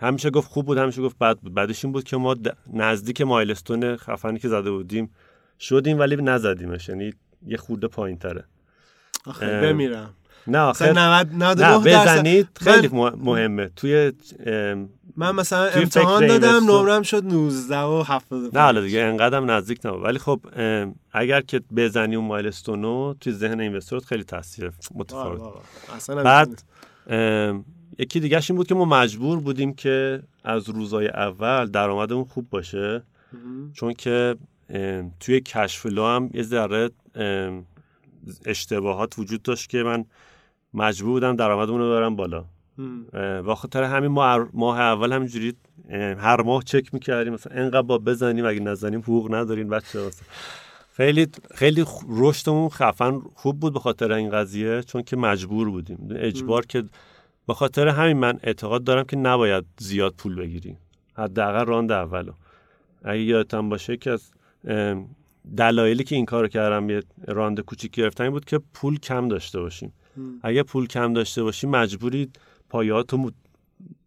همیشه 0.00 0.30
گفت 0.30 0.50
خوب 0.50 0.66
بود 0.66 0.78
همیشه 0.78 1.02
گفت 1.02 1.18
بد 1.18 1.38
بود. 1.38 1.54
بعدش 1.54 1.84
این 1.84 1.92
بود 1.92 2.04
که 2.04 2.16
ما 2.16 2.36
نزدیک 2.72 3.20
مایلستون 3.20 3.96
خفنی 3.96 4.38
که 4.38 4.48
زده 4.48 4.70
بودیم 4.70 5.10
شدیم 5.60 5.98
ولی 5.98 6.16
نزدیمش. 6.16 6.88
یعنی 6.88 7.14
یه 7.46 7.56
خورده 7.56 7.88
پایین 7.88 8.18
تره 8.18 8.44
بمیرم. 9.40 10.14
نه 10.46 10.58
آخه 10.58 10.92
90 10.92 11.32
نه 11.34 11.78
بزنید 11.78 12.48
خیلی 12.60 12.88
مهمه. 13.16 13.70
توی 13.76 14.12
من 15.16 15.34
مثلا 15.34 15.66
امتحان 15.66 16.26
دادم 16.26 16.70
نمرم 16.70 17.02
شد 17.02 17.24
19 17.24 17.78
و 17.78 18.02
70 18.06 18.56
نه 18.56 18.62
حالا 18.62 18.80
دیگه 18.80 19.00
انقدرم 19.00 19.50
نزدیک 19.50 19.86
نبود. 19.86 20.04
ولی 20.04 20.18
خب 20.18 20.40
اگر 21.12 21.40
که 21.40 21.60
بزنی 21.76 22.16
اون 22.16 22.24
مایلستونو 22.24 23.14
توی 23.20 23.32
ذهن 23.32 23.60
اینوستور 23.60 24.00
خیلی 24.00 24.24
تاثیر 24.24 24.72
متفاوت. 24.94 25.40
بعد 26.08 26.62
یکی 27.98 28.20
دیگه 28.20 28.40
این 28.48 28.56
بود 28.56 28.66
که 28.66 28.74
ما 28.74 28.84
مجبور 28.84 29.40
بودیم 29.40 29.74
که 29.74 30.22
از 30.44 30.68
روزای 30.68 31.08
اول 31.08 31.66
درآمدمون 31.66 32.24
خوب 32.24 32.50
باشه. 32.50 33.02
چون 33.74 33.92
که 33.94 34.36
توی 35.20 35.40
کشف 35.40 35.86
هم 35.86 36.30
یه 36.34 36.42
ذره 36.42 36.90
اشتباهات 38.44 39.18
وجود 39.18 39.42
داشت 39.42 39.70
که 39.70 39.82
من 39.82 40.04
مجبور 40.74 41.12
بودم 41.12 41.36
درآمدمون 41.36 41.80
رو 41.80 41.90
ببرم 41.90 42.16
بالا. 42.16 42.44
و 43.46 43.54
خاطر 43.54 43.82
همین 43.82 44.10
ما 44.10 44.48
ماه 44.52 44.80
اول 44.80 45.12
همینجوری 45.12 45.54
هر 46.18 46.42
ماه 46.42 46.62
چک 46.64 46.94
می‌کردیم 46.94 47.32
مثلا 47.32 47.56
انقدر 47.56 47.82
با 47.82 47.98
بزنیم 47.98 48.46
اگه 48.46 48.60
نزنیم 48.60 49.00
حقوق 49.00 49.34
ندارین 49.34 49.68
بچه 49.68 49.98
مثلا 49.98 50.26
خیلی 50.92 51.26
خیلی 51.54 51.84
رشدمون 52.08 52.68
خفن 52.68 53.20
خوب 53.34 53.60
بود 53.60 53.72
به 53.72 53.80
خاطر 53.80 54.12
این 54.12 54.30
قضیه 54.30 54.82
چون 54.82 55.02
که 55.02 55.16
مجبور 55.16 55.70
بودیم. 55.70 56.08
اجبار 56.10 56.66
که 56.66 56.84
به 57.46 57.54
خاطر 57.54 57.88
همین 57.88 58.16
من 58.16 58.40
اعتقاد 58.42 58.84
دارم 58.84 59.04
که 59.04 59.16
نباید 59.16 59.64
زیاد 59.78 60.14
پول 60.18 60.34
بگیریم. 60.34 60.78
حداقل 61.14 61.64
راند 61.64 61.92
اولو. 61.92 62.32
اگه 63.04 63.20
یادتون 63.20 63.68
باشه 63.68 63.96
که 63.96 64.10
از 64.10 64.30
دلایلی 65.56 66.04
که 66.04 66.16
این 66.16 66.24
کارو 66.24 66.48
کردم 66.48 66.90
یه 66.90 67.02
راند 67.28 67.60
کوچیک 67.60 67.90
گرفتن 67.90 68.30
بود 68.30 68.44
که 68.44 68.60
پول 68.74 68.98
کم 68.98 69.28
داشته 69.28 69.60
باشیم. 69.60 69.92
اگه 70.42 70.62
پول 70.62 70.86
کم 70.86 71.12
داشته 71.12 71.42
باشی 71.42 71.66
مجبوری 71.66 72.30
پایاتو 72.68 73.30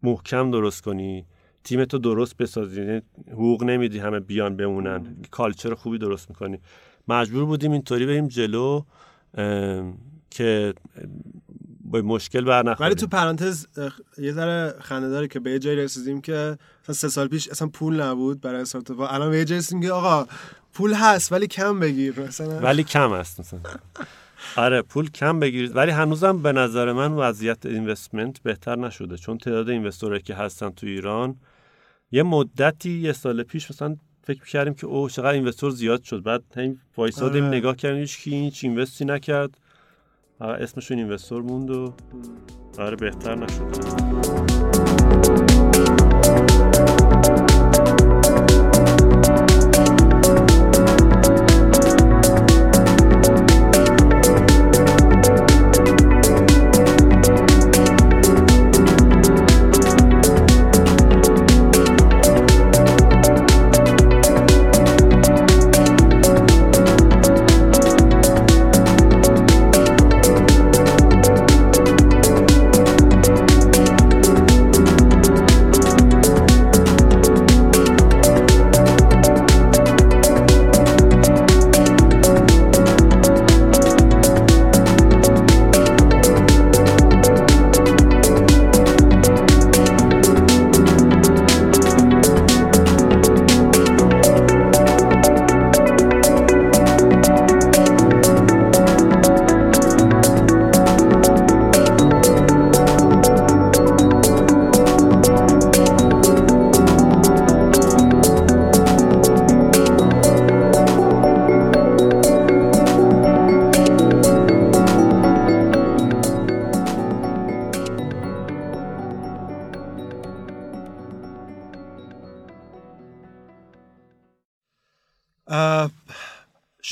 محکم 0.02 0.50
درست 0.50 0.82
کنی. 0.82 1.24
تیمتو 1.64 1.98
درست 1.98 2.36
بسازی. 2.36 2.82
یعنی 2.82 3.02
حقوق 3.30 3.62
نمیدی 3.64 3.98
همه 3.98 4.20
بیان 4.20 4.56
بمونن. 4.56 5.16
کالچر 5.30 5.74
خوبی 5.74 5.98
درست 5.98 6.30
می‌کنی. 6.30 6.58
مجبور 7.08 7.44
بودیم 7.44 7.72
اینطوری 7.72 8.06
بریم 8.06 8.28
جلو 8.28 8.82
که 10.30 10.74
با 11.84 12.00
مشکل 12.00 12.44
بر 12.44 12.76
ولی 12.80 12.94
تو 12.94 13.06
پرانتز 13.06 13.66
یه 14.18 14.32
ذره 14.32 14.74
خنده 14.80 15.08
داره 15.08 15.28
که 15.28 15.40
به 15.40 15.50
یه 15.50 15.58
جایی 15.58 15.76
رسیدیم 15.76 16.20
که 16.20 16.58
سه 16.90 17.08
سال 17.08 17.28
پیش 17.28 17.48
اصلا 17.48 17.68
پول 17.68 18.02
نبود 18.02 18.40
برای 18.40 18.62
استارتاپ 18.62 19.00
الان 19.00 19.30
به 19.30 19.38
یه 19.38 19.44
جایی 19.44 19.58
رسیدیم 19.58 19.82
که 19.82 19.92
آقا 19.92 20.26
پول 20.72 20.94
هست 20.94 21.32
ولی 21.32 21.46
کم 21.46 21.80
بگیر 21.80 22.20
مثلا. 22.20 22.58
ولی 22.58 22.84
کم 22.84 23.14
هست 23.14 23.40
مثلا. 23.40 23.60
آره 24.56 24.82
پول 24.82 25.10
کم 25.10 25.40
بگیرید. 25.40 25.76
ولی 25.76 25.90
هنوزم 25.90 26.42
به 26.42 26.52
نظر 26.52 26.92
من 26.92 27.12
وضعیت 27.12 27.66
اینوستمنت 27.66 28.42
بهتر 28.42 28.76
نشده. 28.76 29.16
چون 29.16 29.38
تعداد 29.38 29.70
اینوستورایی 29.70 30.22
که 30.22 30.34
هستن 30.34 30.70
تو 30.70 30.86
ایران 30.86 31.36
یه 32.10 32.22
مدتی 32.22 32.90
یه 32.90 33.12
سال 33.12 33.42
پیش 33.42 33.70
مثلا 33.70 33.96
فکر 34.22 34.40
می‌کردیم 34.40 34.74
که 34.74 34.86
اوه 34.86 35.10
چقدر 35.10 35.32
اینوستور 35.32 35.70
زیاد 35.70 36.02
شد. 36.02 36.22
بعد 36.22 36.42
این 36.56 36.78
وایسادیم 36.96 37.44
آره. 37.44 37.56
نگاه 37.56 37.76
کردیم 37.76 38.00
هیچ 38.00 38.18
کی 38.18 38.34
هیچ 38.34 38.64
اینوستی 38.64 39.04
نکرد. 39.04 39.58
اسمشون 40.40 40.98
اینوستور 40.98 41.42
موند 41.42 41.70
و 41.70 41.94
آره 42.78 42.96
بهتر 42.96 43.34
نشد. 43.34 43.74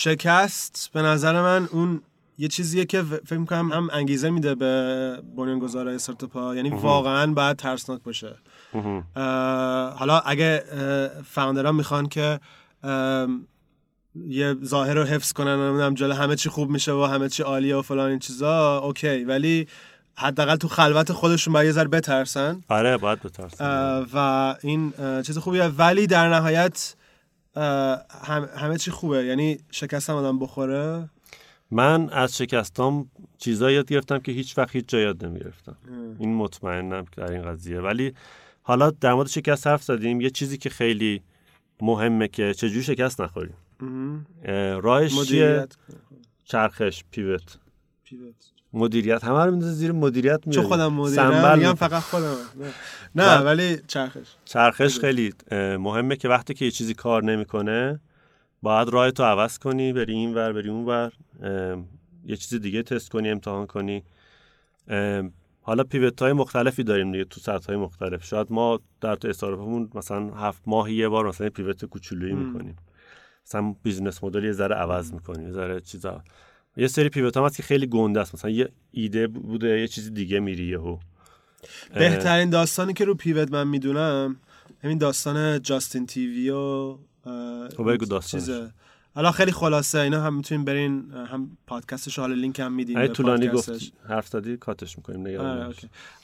شکست 0.04 0.90
به 0.92 1.02
نظر 1.02 1.42
من 1.42 1.68
اون 1.72 2.02
یه 2.38 2.48
چیزیه 2.48 2.84
که 2.84 3.02
فکر 3.02 3.38
می‌کنم 3.38 3.72
هم 3.72 3.88
انگیزه 3.92 4.30
میده 4.30 4.54
به 4.54 5.22
بنیانگذارای 5.36 5.94
استارتاپ 5.94 6.32
ها 6.32 6.56
یعنی 6.56 6.70
واقعا 6.70 7.32
باید 7.32 7.56
ترسناک 7.56 8.02
باشه. 8.02 8.36
حالا 9.96 10.18
اگه 10.18 10.64
فاوندرها 11.30 11.72
می‌خوان 11.72 12.08
که 12.08 12.40
یه 14.28 14.56
ظاهر 14.64 14.94
رو 14.94 15.04
حفظ 15.04 15.32
کنن 15.32 15.56
نمی‌دونم 15.56 15.94
جلو 15.94 16.14
همه 16.14 16.36
چی 16.36 16.48
خوب 16.48 16.70
میشه 16.70 16.92
و 16.92 17.02
همه 17.02 17.28
چی 17.28 17.42
عالیه 17.42 17.76
و 17.76 17.82
فلان 17.82 18.10
این 18.10 18.18
چیزا 18.18 18.78
اوکی. 18.78 19.24
ولی 19.24 19.68
حداقل 20.16 20.56
تو 20.56 20.68
خلوت 20.68 21.12
خودشون 21.12 21.54
باید 21.54 21.66
یه 21.66 21.72
ذره 21.72 21.88
بترسن. 21.88 22.62
آره 22.68 22.96
باید 22.96 23.22
بترسن. 23.22 24.06
و 24.14 24.54
این 24.62 24.92
چیز 25.26 25.38
خوبیه. 25.38 25.64
ولی 25.64 26.06
در 26.06 26.28
نهایت 26.28 26.94
همه 28.56 28.78
چی 28.78 28.90
خوبه. 28.90 29.24
یعنی 29.24 29.58
شکستم 29.70 30.14
آدم 30.14 30.38
بخوره؟ 30.38 31.08
من 31.70 32.10
از 32.10 32.36
شکستام 32.36 33.10
چیزایی 33.38 33.76
یاد 33.76 33.88
گرفتم 33.88 34.18
که 34.18 34.32
هیچ 34.32 34.58
وقت 34.58 34.76
هیچ 34.76 34.88
جا 34.88 34.98
یاد 34.98 35.24
نمی‌گرفتم. 35.24 35.76
این 36.18 36.34
مطمئنم 36.34 37.04
در 37.16 37.32
این 37.32 37.42
قضیه. 37.42 37.80
ولی 37.80 38.14
حالا 38.62 38.90
در 38.90 39.14
مورد 39.14 39.28
شکست 39.28 39.66
حرف 39.66 39.82
زدیم. 39.82 40.20
یه 40.20 40.30
چیزی 40.30 40.58
که 40.58 40.70
خیلی 40.70 41.22
مهمه 41.80 42.28
که 42.28 42.54
چجوری 42.54 42.82
شکست 42.82 43.20
نخوریم؟ 43.20 43.56
راهش 44.82 45.22
چیه؟ 45.22 45.66
چرخش 46.44 47.04
پیوت. 47.10 47.58
مدیریت. 48.74 49.24
همه 49.24 49.44
رو 49.44 49.50
میندازه 49.50 49.72
زیر 49.72 49.92
مدیریت 49.92 50.46
میاد 50.46 50.54
چون 50.54 50.64
خودم 50.64 50.92
مدیرم 50.92 51.58
میگم 51.58 51.74
فقط 51.74 52.02
خودم 52.02 52.36
نه. 53.14 53.38
ولی 53.38 53.78
چرخش. 53.86 54.26
چرخش 54.44 54.98
خیلی 54.98 55.34
مهمه 55.78 56.16
که 56.16 56.28
وقتی 56.28 56.54
که 56.54 56.64
یه 56.64 56.70
چیزی 56.70 56.94
کار 56.94 57.24
نمی‌کنه 57.24 58.00
باید 58.62 58.88
راه 58.88 59.10
تو 59.10 59.22
عوض 59.22 59.58
کنی 59.58 59.92
بری 59.92 60.12
این 60.12 60.34
ور 60.34 60.52
بری 60.52 60.70
اون 60.70 60.84
ور 60.84 61.12
یه 62.26 62.36
چیز 62.36 62.60
دیگه 62.60 62.82
تست 62.82 63.10
کنی 63.10 63.30
امتحان 63.30 63.66
کنی. 63.66 64.02
حالا 65.62 65.84
pivot 65.84 66.22
های 66.22 66.32
مختلفی 66.32 66.84
داریم 66.84 67.12
دیگه 67.12 67.24
تو 67.24 67.40
سطح 67.40 67.66
های 67.66 67.76
مختلف. 67.76 68.24
شاید 68.24 68.46
ما 68.50 68.80
در 69.00 69.14
تو 69.14 69.28
استارتاپمون 69.28 69.90
مثلا 69.94 70.34
هفت 70.34 70.62
ماهی 70.66 70.94
یه 70.94 71.08
بار 71.08 71.28
مثلا 71.28 71.50
pivot 71.50 71.84
کوچولویی 71.84 72.32
می‌کنیم. 72.32 72.76
مثلا 73.46 73.74
business 73.82 74.24
model 74.24 74.44
یه 74.44 74.52
ذره 74.52 74.74
عوض 74.74 75.12
می‌کنیم 75.12 75.46
یه 75.46 75.52
ذره 75.52 75.80
چیزا. 75.80 76.22
یه 76.76 76.86
سری 76.86 77.08
pivot 77.08 77.36
هم 77.36 77.44
هست 77.44 77.56
که 77.56 77.62
خیلی 77.62 77.86
گنده 77.86 78.20
است. 78.20 78.34
مثلا 78.34 78.50
یه 78.50 78.68
ایده 78.90 79.26
بوده 79.26 79.80
یه 79.80 79.88
چیزی 79.88 80.10
دیگه 80.10 80.40
میری 80.40 80.64
یهو. 80.64 80.98
بهترین 81.94 82.50
داستانی 82.50 82.92
که 82.92 83.04
رو 83.04 83.14
پیوت 83.14 83.52
من 83.52 83.68
می‌دونم 83.68 84.36
همین 84.84 84.98
داستان 84.98 85.62
جاستین 85.62 86.06
تیوی 86.06 86.50
و 86.50 86.96
خب 87.76 87.92
بگو 87.92 88.04
داستان 88.04 88.72
حالا 89.14 89.32
خیلی 89.32 89.52
خلاصه 89.52 89.98
اینا 89.98 90.22
هم 90.22 90.34
می‌تونیم 90.34 90.64
برین 90.64 91.12
هم 91.30 91.56
پادکستش 91.66 92.18
حالا 92.18 92.34
لینک 92.34 92.60
هم 92.60 92.72
میدیم 92.72 92.98
اگه 92.98 93.08
طولانی 93.08 93.48
گفت 93.48 93.70
حرف 94.08 94.28
زدی 94.28 94.56
کاتش 94.56 94.96
می‌کنیم 94.98 95.40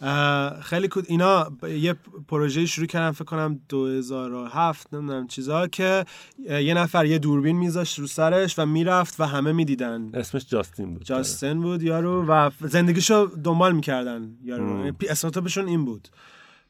آره، 0.03 0.61
خیلی 0.61 0.89
کود 0.89 1.05
اینا 1.09 1.51
یه 1.63 1.95
پروژه 2.29 2.67
شروع 2.67 2.87
کردم 2.87 3.13
فکر 3.13 3.25
کنم 3.25 3.61
2007 3.69 4.95
نمی‌دونم 4.95 5.27
چیزا 5.27 5.67
که 5.67 6.05
یه 6.49 6.75
نفر 6.75 7.07
یه 7.07 7.19
دوربین 7.19 7.57
میذاشت 7.57 7.99
رو 7.99 8.07
سرش 8.07 8.59
و 8.59 8.67
می‌رفت 8.67 9.21
و 9.21 9.25
همه 9.25 9.53
می‌دیدن. 9.53 10.11
اسمش 10.15 10.47
جاستین 10.47 10.95
بود. 10.95 11.05
جاستین 11.05 11.61
بود 11.61 11.83
یارو 11.83 12.25
و 12.27 12.51
زندگیشو 12.61 13.31
دنبال 13.45 13.73
می‌کردن 13.73 14.31
یارو 14.45 14.93
استارتاپشون 15.09 15.67
این 15.67 15.85
بود. 15.85 16.09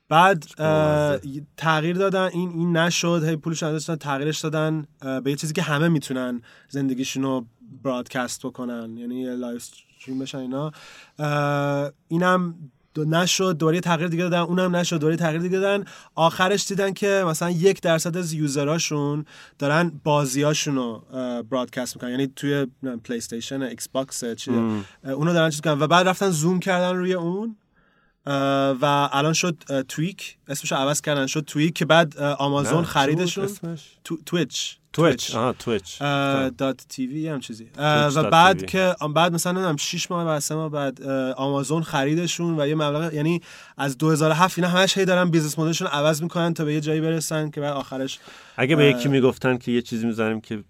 بعد 0.09 0.45
تغییر 1.57 1.97
دادن 1.97 2.29
این 2.33 2.51
این 2.51 2.77
نشد 2.77 3.25
هی 3.25 3.37
پولش 3.37 3.63
انداختن 3.63 3.97
تغییرش 3.97 4.41
دادن 4.41 4.87
به 5.25 5.31
یه 5.31 5.37
چیزی 5.37 5.53
که 5.53 5.63
همه 5.63 5.89
می‌تونن 5.89 6.43
زندگیشون 6.69 7.23
رو 7.23 7.47
broadcast 7.83 8.47
بکنن 8.47 8.97
یعنی 8.97 9.37
live 9.37 9.57
stream 9.57 10.19
بشن 10.19 10.39
اینا. 10.39 10.73
اینم 12.09 12.55
نشد 13.07 13.57
دوری 13.59 13.81
تغییر 13.81 14.09
دیگه 14.09 14.23
دادن 14.23 14.39
اونم 14.39 14.77
نشد 14.77 15.01
دوری 15.01 15.17
تغییر 15.17 15.43
دیگه 15.43 15.59
دادن. 15.59 15.85
آخرش 16.15 16.67
دیدن 16.67 16.93
که 16.93 17.25
مثلا 17.27 17.51
یک 17.51 17.81
درصد 17.81 18.17
از 18.17 18.33
user 18.33 18.79
اشون 18.79 19.25
دارن 19.59 20.01
بازیاشون 20.05 20.75
رو 20.75 21.05
broadcast 21.51 21.97
می‌کنن. 21.97 22.11
یعنی 22.11 22.27
توی 22.27 22.67
PlayStation 23.05 23.63
Xbox 23.63 24.25
چی 24.25 24.51
اونو 25.05 25.33
دارن 25.33 25.51
چیز 25.51 25.61
و 25.65 25.87
بعد 25.87 26.09
رفتن 26.09 26.31
زوم 26.31 26.61
کردن 26.61 26.97
روی 26.97 27.15
اون. 27.15 27.57
و 28.27 29.09
الان 29.13 29.33
شد 29.33 29.57
تویک 29.89 30.37
اسمش 30.49 30.73
عوض 30.73 31.01
کردن. 31.01 31.27
شد 31.27 31.41
تویک 31.41 31.75
که 31.75 31.85
بعد 31.85 32.19
آمازون 32.19 32.85
خریدشون 32.85 33.49
Twitch. 34.27 34.79
Twitch. 34.93 35.35
آها 35.35 35.53
Twitch. 35.53 35.99
dot 36.59 36.85
TV 36.89 37.29
هم 37.29 37.41
چیزی. 37.41 37.71
و 38.15 38.31
بعد 38.31 38.67
که 38.67 38.95
بعد 39.15 39.33
مثلا 39.33 39.53
نمی‌دونم 39.53 39.77
6 39.77 40.11
ماه 40.11 40.25
بعد 40.25 40.53
ماه 40.53 40.69
بعد 40.69 41.03
آمازون 41.37 41.83
خریدشون 41.83 42.61
و 42.61 42.67
یه 42.67 42.75
مبلغ 42.75 43.15
یعنی 43.15 43.41
از 43.77 43.99
2007 43.99 44.59
اینا 44.59 44.71
همش 44.71 44.99
هی 44.99 45.05
دارن 45.05 45.31
business 45.31 45.59
model 45.59 45.75
شون 45.75 45.89
عوض 45.89 46.23
می‌کنن 46.23 46.55
تا 46.55 46.65
به 46.65 46.75
یه 46.75 46.81
جایی 46.81 47.01
برسن 47.01 47.51
که 47.51 47.61
بعد 47.61 47.73
آخرش 47.73 48.19
اگه 48.57 48.77
به 48.77 48.85
یکی 48.85 49.09
می‌گفتن 49.09 49.59
که 49.59 49.73
یه 49.73 49.83
چیزی 49.83 50.07
می‌ذاریم 50.07 50.41
که 50.41 50.65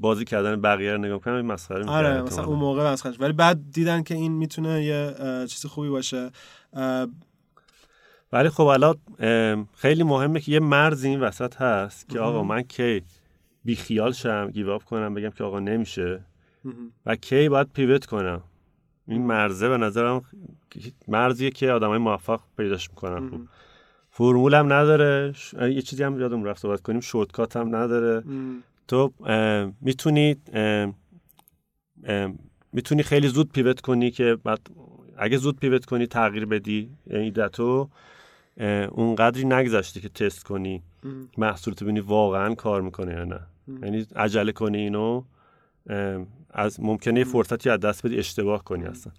بازی 0.00 0.24
کردن 0.24 0.60
بقیه 0.60 0.92
رو 0.92 0.98
نگاه 0.98 1.18
کنم 1.18 1.40
مسخره 1.40 1.84
آره 1.84 2.22
مثلا 2.22 2.44
اون 2.44 2.58
موقع 2.58 2.92
مسخره 2.92 3.14
ولی 3.20 3.32
بعد 3.32 3.72
دیدن 3.72 4.02
که 4.02 4.14
این 4.14 4.32
می‌تونه 4.32 4.84
یه 4.84 5.14
چیز 5.46 5.66
خوبی 5.66 5.88
باشه. 5.88 6.30
ولی 8.32 8.48
خب 8.48 8.64
الان 8.64 8.96
خیلی 9.74 10.02
مهمه 10.02 10.40
که 10.40 10.52
یه 10.52 10.60
مرز 10.60 11.04
این 11.04 11.20
وسط 11.20 11.56
هست 11.56 12.08
که 12.08 12.20
آقا 12.20 12.42
من 12.42 12.62
کی 12.62 13.02
بی 13.64 13.76
خیال 13.76 14.12
شم 14.12 14.50
گیواب 14.50 14.84
کنم 14.84 15.14
بگم 15.14 15.30
که 15.30 15.44
آقا 15.44 15.60
نمیشه 15.60 16.24
و 17.06 17.16
کی 17.16 17.48
باید 17.48 17.68
پیوت 17.74 18.06
کنم. 18.06 18.40
این 19.08 19.22
مرزه 19.26 19.68
به 19.68 19.76
نظرم 19.76 20.22
مرزیه 21.08 21.50
که 21.50 21.70
آدمای 21.70 21.98
موفق 21.98 22.40
پیداش 22.56 22.90
می‌کنن 22.90 23.28
خوب. 23.28 23.40
فرمول 24.10 24.54
هم 24.54 24.72
نداره 24.72 25.34
یه 25.60 25.82
چیزی 25.82 26.02
هم 26.02 26.20
یادم 26.20 26.44
رفت 26.44 26.62
صحبت 26.62 26.80
کنیم 26.80 27.00
شورتکات 27.00 27.56
هم 27.56 27.76
نداره. 27.76 28.24
تو 28.90 29.12
می‌تونی 29.80 30.36
می‌تونی 32.72 33.02
خیلی 33.02 33.28
زود 33.28 33.52
پیوت 33.52 33.80
کنی 33.80 34.10
که 34.10 34.36
بعد 34.44 34.60
اگه 35.18 35.36
زود 35.36 35.60
پیوت 35.60 35.84
کنی 35.84 36.06
تغییر 36.06 36.46
بدی 36.46 36.90
یعنی 37.06 37.32
تو 37.52 37.88
اونقدری 38.90 39.44
نگذاشتی 39.44 40.00
که 40.00 40.08
تست 40.08 40.44
کنی 40.44 40.82
محصولت 41.38 41.82
ببینی 41.82 42.00
واقعا 42.00 42.54
کار 42.54 42.82
می‌کنه 42.82 43.12
یا 43.12 43.24
نه. 43.24 43.40
یعنی 43.82 44.06
عجله 44.16 44.52
کنی 44.52 44.78
اینو 44.78 45.22
از 46.50 46.80
ممکنه 46.80 47.24
فرصتی 47.24 47.70
از 47.70 47.80
دست 47.80 48.06
بدی 48.06 48.18
اشتباه 48.18 48.64
کنی 48.64 48.84
اصلا. 48.84 49.12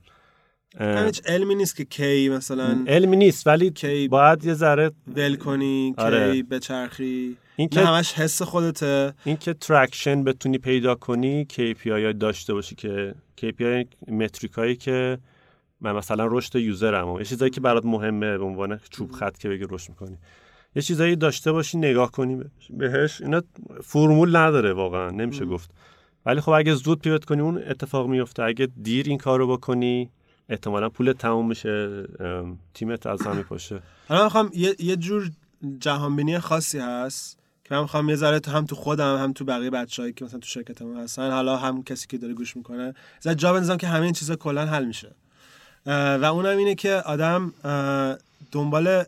هیچ 1.05 1.21
علمی 1.25 1.55
نیست 1.55 1.75
که 1.75 1.85
کی 1.85 2.29
مثلا 2.29 2.85
علمی 2.87 3.17
نیست 3.17 3.47
ولی 3.47 3.71
کی 3.71 4.07
باید 4.07 4.45
یه 4.45 4.53
ذره 4.53 4.91
ول 5.15 5.35
کنی 5.35 5.93
آره. 5.97 6.31
کی 6.31 6.43
بچرخی. 6.43 7.37
این 7.61 7.69
که 7.69 7.85
همش 7.85 8.13
حس 8.13 8.41
خودته. 8.41 9.13
این 9.23 9.37
که 9.37 9.53
traction 9.53 10.23
بتونی 10.23 10.57
پیدا 10.57 10.95
کنی 10.95 11.47
KPI 11.53 12.17
داشته 12.19 12.53
باشی 12.53 12.75
که 12.75 13.15
KPI 13.41 14.11
metric 14.11 14.51
هایی 14.51 14.75
که 14.75 15.17
من 15.81 15.91
مثلا 15.91 16.27
رشد 16.31 16.55
user 16.55 17.05
م 17.05 17.17
یه 17.17 17.25
چیزایی 17.25 17.51
که 17.51 17.61
برات 17.61 17.85
مهمه 17.85 18.37
به 18.37 18.43
عنوان 18.43 18.79
چوب 18.89 19.11
خط 19.11 19.37
که 19.37 19.49
بگی 19.49 19.65
رشد 19.69 19.89
می‌کنی. 19.89 20.17
یه 20.75 20.81
چیزایی 20.81 21.15
داشته 21.15 21.51
باشی 21.51 21.77
نگاه 21.77 22.11
کنی 22.11 22.43
بهش. 22.69 23.21
اینا 23.21 23.41
فرمول 23.83 24.35
نداره 24.35 24.73
واقعا 24.73 25.09
نمیشه 25.09 25.45
گفت. 25.45 25.71
ولی 26.25 26.41
خب 26.41 26.51
اگه 26.51 26.73
زود 26.73 27.01
پیوت 27.01 27.25
کنی 27.25 27.41
اون 27.41 27.57
اتفاق 27.57 28.07
میفته 28.07 28.43
اگه 28.43 28.67
دیر 28.81 29.05
این 29.09 29.17
کارو 29.17 29.47
بکنی 29.57 30.09
احتمالا 30.49 30.89
پول 30.89 31.11
تموم 31.11 31.47
میشه 31.47 32.03
تیمت 32.73 33.07
از 33.07 33.21
هم 33.21 33.37
میپاشه 33.37 33.81
حالا 34.07 34.23
می‌خوام 34.23 34.51
یه, 34.53 34.75
یه 34.79 34.95
جور 34.95 35.29
جهانبینی 35.79 36.39
خاصی 36.39 36.79
هست. 36.79 37.40
که 37.71 37.75
من 37.75 37.81
می‌خوام 37.81 38.09
یه 38.09 38.15
ذره 38.15 38.41
هم 38.47 38.65
تو 38.65 38.75
خودم 38.75 39.17
هم 39.17 39.33
تو 39.33 39.45
بقیه 39.45 39.69
بچه‌ای 39.69 40.13
که 40.13 40.25
مثلا 40.25 40.39
تو 40.39 40.47
شرکت 40.47 40.81
ما 40.81 40.99
هستن 40.99 41.31
حالا 41.31 41.57
هم 41.57 41.83
کسی 41.83 42.07
که 42.07 42.17
داره 42.17 42.33
گوش 42.33 42.57
می‌کنه 42.57 42.93
زد 43.19 43.33
جا 43.33 43.53
بنظرم 43.53 43.77
که 43.77 43.87
همه 43.87 44.03
این 44.03 44.13
چیزا 44.13 44.35
کلا 44.35 44.65
حل 44.65 44.85
میشه. 44.85 45.11
و 45.85 46.25
اونم 46.25 46.57
اینه 46.57 46.75
که 46.75 46.93
آدم 46.93 47.53
دنبال 48.51 49.03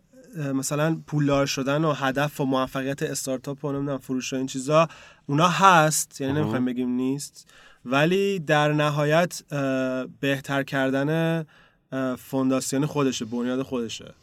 مثلا 0.54 0.98
پولدار 1.08 1.46
شدن 1.46 1.84
و 1.84 1.94
هدف 1.94 2.42
و 2.42 2.46
موفقیت 2.46 3.04
استارتاپ 3.04 3.66
و 3.66 3.72
نمی‌دونم 3.72 3.98
فروش 3.98 4.34
و 4.34 4.36
این 4.36 4.48
چیزا 4.48 4.88
اونا 5.26 5.48
هست 5.48 6.22
یعنی 6.22 6.34
نمی‌خوایم 6.34 6.66
بگیم 6.66 6.90
نیست. 6.90 7.48
ولی 7.86 8.40
در 8.40 8.74
نهایت 8.74 9.44
بهتر 10.20 10.64
کردن 10.64 11.46
فونداسیون 12.18 12.86
خودشه 12.86 13.26
بنیاد 13.26 13.62
خودشه. 13.62 14.14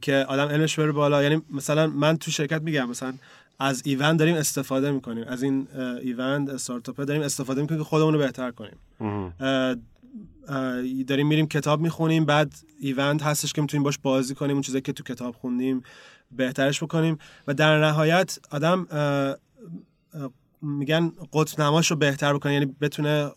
که 0.00 0.24
آدم 0.28 0.48
علمش 0.48 0.78
بره 0.78 0.92
بالا. 0.92 1.22
یعنی 1.22 1.42
مثلا 1.50 1.86
من 1.86 2.16
تو 2.16 2.30
شرکت 2.30 2.62
میگم 2.62 2.88
مثلا 2.88 3.14
از 3.62 3.82
ایونت 3.84 4.18
داریم 4.18 4.36
استفاده 4.36 4.90
می‌کنیم. 4.90 5.24
از 5.28 5.42
این 5.42 5.68
ایونت 6.02 6.50
استارتاپ 6.50 7.00
داریم 7.00 7.22
استفاده 7.22 7.60
می‌کنیم 7.60 7.80
که 7.80 7.84
خودمون 7.84 8.12
رو 8.12 8.18
بهتر 8.18 8.50
کنیم. 8.50 8.76
داریم 11.04 11.26
میریم 11.28 11.46
کتاب 11.46 11.80
می‌خونیم 11.80 12.24
بعد 12.24 12.54
ایونت 12.80 13.22
هستش 13.22 13.52
که 13.52 13.60
می‌تونیم 13.60 13.84
باش 13.84 13.98
بازی 13.98 14.34
کنیم 14.34 14.52
اون 14.52 14.62
چیزایی 14.62 14.82
که 14.82 14.92
تو 14.92 15.02
کتاب 15.02 15.34
خوندیم 15.34 15.82
بهترش 16.30 16.82
بکنیم. 16.82 17.18
و 17.46 17.54
در 17.54 17.78
نهایت 17.78 18.38
آدم 18.50 18.86
میگن 20.62 21.12
قطب 21.32 21.60
نماش 21.60 21.90
رو 21.90 21.96
بهتر 21.96 22.34
بکنه. 22.34 22.52
یعنی 22.52 22.66
بتونه 22.80 23.30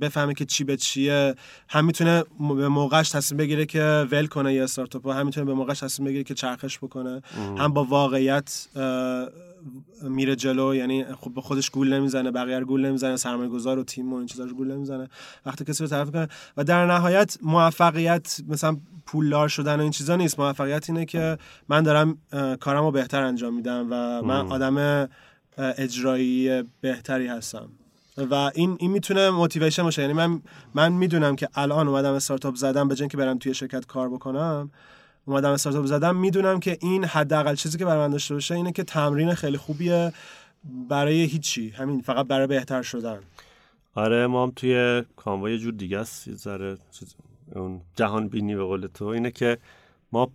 بفهمه 0.00 0.34
که 0.34 0.44
چی 0.44 0.64
به 0.64 0.76
چیه. 0.76 1.34
هم 1.68 1.84
می‌تونه 1.84 2.24
به 2.38 2.68
موقعش 2.68 3.10
تصمیم 3.10 3.38
بگیره 3.38 3.66
که 3.66 4.06
ول 4.10 4.26
کنه 4.26 4.54
یه 4.54 4.62
استارتاپ 4.62 5.08
هم 5.08 5.26
می‌تونه 5.26 5.46
به 5.46 5.54
موقعش 5.54 5.80
تصمیم 5.80 6.08
بگیره 6.08 6.24
که 6.24 6.34
چرخش 6.34 6.78
بکنه. 6.78 7.22
هم 7.58 7.72
با 7.72 7.84
واقعیت 7.84 8.68
میره 10.02 10.36
جلو 10.36 10.74
یعنی 10.74 11.04
خب 11.04 11.34
به 11.34 11.40
خودش 11.40 11.70
گول 11.70 11.92
نمی‌زنه 11.92 12.30
بقیه 12.30 12.60
گول 12.60 12.86
نمی‌زنه 12.86 13.16
سرمایه 13.16 13.48
گذار 13.48 13.78
و 13.78 13.84
تیم 13.84 14.12
و 14.12 14.16
این 14.16 14.26
چیزاش 14.26 14.50
گول 14.50 14.72
نمی‌زنه. 14.72 15.08
وقتی 15.46 15.64
کسی 15.64 15.84
رو 15.84 15.90
طرف 15.90 16.10
کنه 16.10 16.28
و 16.56 16.64
در 16.64 16.86
نهایت 16.86 17.36
موفقیت 17.42 18.40
مثلا 18.48 18.76
پولدار 19.06 19.48
شدن 19.48 19.76
و 19.76 19.82
این 19.82 19.90
چیزا 19.90 20.16
نیست. 20.16 20.40
موفقیت 20.40 20.90
اینه 20.90 21.04
که 21.04 21.38
من 21.68 21.82
دارم 21.82 22.18
کارم 22.60 22.84
رو 22.84 22.90
بهتر 22.90 23.22
انجام 23.22 23.54
میدم 23.54 23.86
و 23.90 24.22
من 24.22 24.46
آدم 24.52 25.08
اجرایی 25.58 26.62
بهتری 26.80 27.26
هستم. 27.26 27.68
و 28.30 28.34
این 28.34 28.76
این 28.80 28.90
می‌تونه 28.90 29.30
موتیویشن 29.30 29.82
باشه. 29.82 30.02
یعنی 30.02 30.14
من 30.14 30.42
من 30.74 30.92
می‌دونم 30.92 31.36
که 31.36 31.48
الان 31.54 31.88
اومدم 31.88 32.12
استارتاپ 32.12 32.54
زدم 32.54 32.88
به 32.88 32.94
که 32.94 33.16
برم 33.16 33.38
توی 33.38 33.54
شرکت 33.54 33.86
کار 33.86 34.08
بکنم 34.08 34.70
اومدم 35.24 35.50
استارتاپ 35.50 35.86
زدم 35.86 36.16
می‌دونم 36.16 36.60
که 36.60 36.78
این 36.80 37.04
حداقل 37.04 37.54
چیزی 37.54 37.78
که 37.78 37.84
برای 37.84 37.98
من 37.98 38.10
داشته 38.10 38.34
باشه 38.34 38.54
اینه 38.54 38.72
که 38.72 38.84
تمرین 38.84 39.34
خیلی 39.34 39.56
خوبیه 39.56 40.12
برای 40.88 41.24
هیچی. 41.24 41.70
همین 41.70 42.00
فقط 42.00 42.26
برای 42.26 42.46
بهتر 42.46 42.82
شدن. 42.82 43.18
آره 43.94 44.26
ما 44.26 44.42
هم 44.42 44.52
توی 44.56 45.02
کانوا 45.16 45.50
یه 45.50 45.58
جور 45.58 45.72
دیگه 45.72 45.98
است. 45.98 46.28
یه 46.28 46.34
ذره 46.34 46.78
اون 47.54 47.80
جهان 47.96 48.28
بینی 48.28 48.54
به 48.54 48.64
قول 48.64 48.86
تو. 48.86 49.04
اینه 49.04 49.30
که 49.30 49.58
ما 50.12 50.30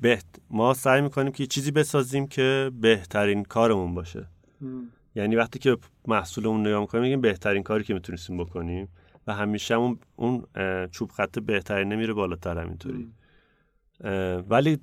بهت 0.00 0.24
ما 0.50 0.74
سعی 0.74 1.00
می‌کنیم 1.00 1.32
که 1.32 1.46
چیزی 1.46 1.70
بسازیم 1.70 2.26
که 2.26 2.70
بهترین 2.80 3.44
کارمون 3.44 3.94
باشه. 3.94 4.26
یعنی 5.14 5.36
وقتی 5.36 5.58
که 5.58 5.76
محصولمون 6.06 6.66
نگاه 6.66 6.80
می‌کنیم 6.80 7.02
میگیم 7.02 7.20
بهترین 7.20 7.62
کاری 7.62 7.84
که 7.84 7.94
می‌تونستیم 7.94 8.36
بکنیم 8.36 8.88
و 9.26 9.34
همیشه 9.34 9.74
اون 9.74 9.98
اون 10.16 10.44
چوب 10.90 11.10
خط 11.10 11.38
بهترین 11.38 11.88
نمیره 11.88 12.12
بالاتر 12.12 12.58
همینطوری. 12.58 13.12
ولی 14.50 14.78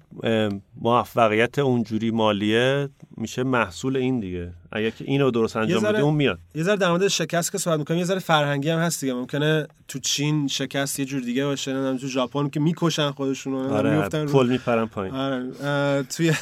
موفقیت 0.81 1.59
اونجوری 1.59 2.11
مالیه 2.11 2.89
میشه 3.17 3.43
محصول 3.43 3.97
این 3.97 4.19
دیگه. 4.19 4.53
اگه 4.71 4.91
که 4.91 5.05
اینو 5.07 5.31
درست 5.31 5.57
انجام 5.57 5.83
بده 5.83 5.99
اون 5.99 6.13
میاد. 6.13 6.39
یه 6.55 6.63
ذره 6.63 6.75
در 6.75 6.89
مورد 6.89 7.07
شکست 7.07 7.51
که 7.51 7.57
صحبت 7.57 7.79
می‌کنیم 7.79 7.99
یه 7.99 8.05
ذره 8.05 8.19
فرهنگی 8.19 8.69
هم 8.69 8.79
هست 8.79 9.01
دیگه. 9.01 9.13
ممکنه 9.13 9.67
تو 9.87 9.99
چین 9.99 10.47
شکست 10.47 10.99
یه 10.99 11.05
جور 11.05 11.21
دیگه 11.21 11.45
باشه 11.45 11.73
نه 11.73 11.97
تو 11.97 12.07
ژاپن 12.07 12.49
که 12.49 12.59
می‌کشن 12.59 13.11
خودشون 13.11 13.53
آره 13.53 13.97
میفتن 13.97 14.25
پل 14.25 14.47
میپرن 14.47 14.85
پایین. 14.85 15.15
آره 15.15 16.03
توی 16.03 16.33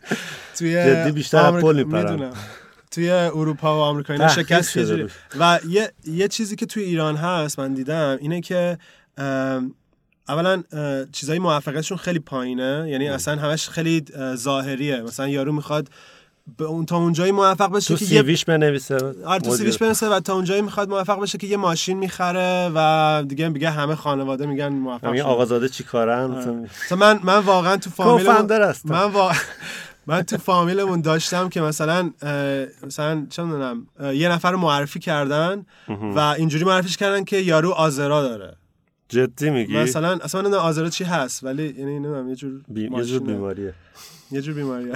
توی 0.58 0.72
جدی 0.72 1.12
بیشتر 1.12 1.60
پل 1.60 1.82
میپرن. 1.82 2.32
توی 2.90 3.10
اروپا 3.10 3.78
و 3.78 3.80
آمریکا 3.80 4.12
اینا 4.12 4.28
شکست. 4.28 4.76
و 5.40 5.60
یه 5.68 5.92
یه 6.04 6.28
چیزی 6.28 6.56
که 6.56 6.66
توی 6.66 6.82
ایران 6.82 7.16
هست 7.16 7.58
من 7.58 7.74
دیدم 7.74 8.18
اینه 8.20 8.40
که 8.40 8.78
ام، 9.16 9.74
اولا 10.28 10.62
چیزای 11.12 11.38
موفقیتشون 11.38 11.98
خیلی 11.98 12.18
پایینه. 12.18 12.86
یعنی 12.88 13.08
اصلا 13.08 13.36
همش 13.36 13.68
خیلی 13.68 14.04
اه، 14.14 14.36
ظاهریه. 14.36 15.02
مثلا 15.02 15.28
یارو 15.28 15.52
می‌خواد 15.52 15.88
به 16.58 16.64
اون 16.64 16.86
تا 16.86 16.96
اونجایی 16.96 17.32
موفق 17.32 17.72
بشه 17.72 17.88
تو 17.88 17.96
که 17.96 18.04
یه 18.04 18.08
سیویش 18.10 18.44
بنویسه 18.44 18.98
آره 19.24 19.40
تو 19.40 19.56
سیویش 19.56 19.78
برسه 19.78 20.08
و 20.08 20.20
تا 20.20 20.34
اونجایی 20.34 20.62
می‌خواد 20.62 20.88
موفق 20.88 21.20
بشه 21.20 21.38
که 21.38 21.46
یه 21.46 21.56
ماشین 21.56 21.98
می‌خره 21.98 22.70
و 22.74 23.24
دیگه 23.28 23.48
میگه 23.48 23.70
همه 23.70 23.94
خانواده 23.94 24.46
میگن 24.46 24.68
موفق 24.68 25.04
همین 25.04 25.20
شده. 25.20 25.30
آقازاده 25.30 25.68
چی 25.68 25.84
کارن؟ 25.84 26.30
مثلا 26.30 26.98
من 26.98 27.20
من 27.22 27.38
واقعا 27.38 27.76
تو 27.76 27.90
فامیل. 27.96 28.26
من 28.84 29.04
وا... 29.04 29.32
من 30.06 30.22
تو 30.22 30.36
فامیلمون 30.36 31.00
داشتم 31.00 31.48
که 31.48 31.60
مثلا 31.60 32.10
مثلا 32.86 33.26
چه 33.30 33.42
می‌دونم 33.42 33.86
یه 34.14 34.28
نفر 34.28 34.52
رو 34.52 34.58
معرفی 34.58 34.98
کردن 34.98 35.66
و 35.88 36.18
اینجوری 36.18 36.64
معرفیش 36.64 36.96
کردن 36.96 37.24
که 37.24 37.36
یارو 37.36 37.70
آزرا 37.70 38.22
داره. 38.22 38.56
جدی 39.10 39.50
میگی؟ 39.50 39.76
مثلا 39.76 40.18
اصلا 40.22 40.40
نمی‌دونم 40.40 40.62
آزرا 40.62 40.90
چی 40.90 41.04
هست 41.04 41.44
ولی 41.44 41.64
یعنی 41.78 41.98
نمی‌دونم 41.98 42.28
یه 42.28 42.34
جور 42.34 42.60
بی... 42.68 42.82
یه 42.82 43.04
جور. 43.04 43.20
بیماریه. 43.20 43.74
یه 44.30 44.42
جور 44.42 44.54
بیماریه. 44.54 44.94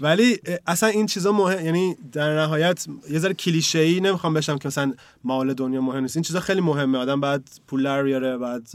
ولی 0.00 0.38
اصلا 0.66 0.88
این 0.88 1.06
چیزا 1.06 1.32
مهم 1.32 1.64
یعنی 1.64 1.96
در 2.12 2.40
نهایت 2.40 2.86
یه 3.10 3.18
ذره 3.18 3.34
کلیشه 3.34 3.78
ای 3.78 4.00
نمی‌خوام 4.00 4.34
بشم 4.34 4.58
که 4.58 4.68
مثلا 4.68 4.92
مال 5.24 5.54
دنیا 5.54 5.80
مهم 5.80 6.02
نیست. 6.02 6.16
این 6.16 6.22
چیزا 6.22 6.40
خیلی 6.40 6.60
مهمه. 6.60 6.98
آدم 6.98 7.20
بعد 7.20 7.48
پول 7.66 7.82
در 7.82 8.02
بیاره 8.02 8.38
بعد 8.38 8.68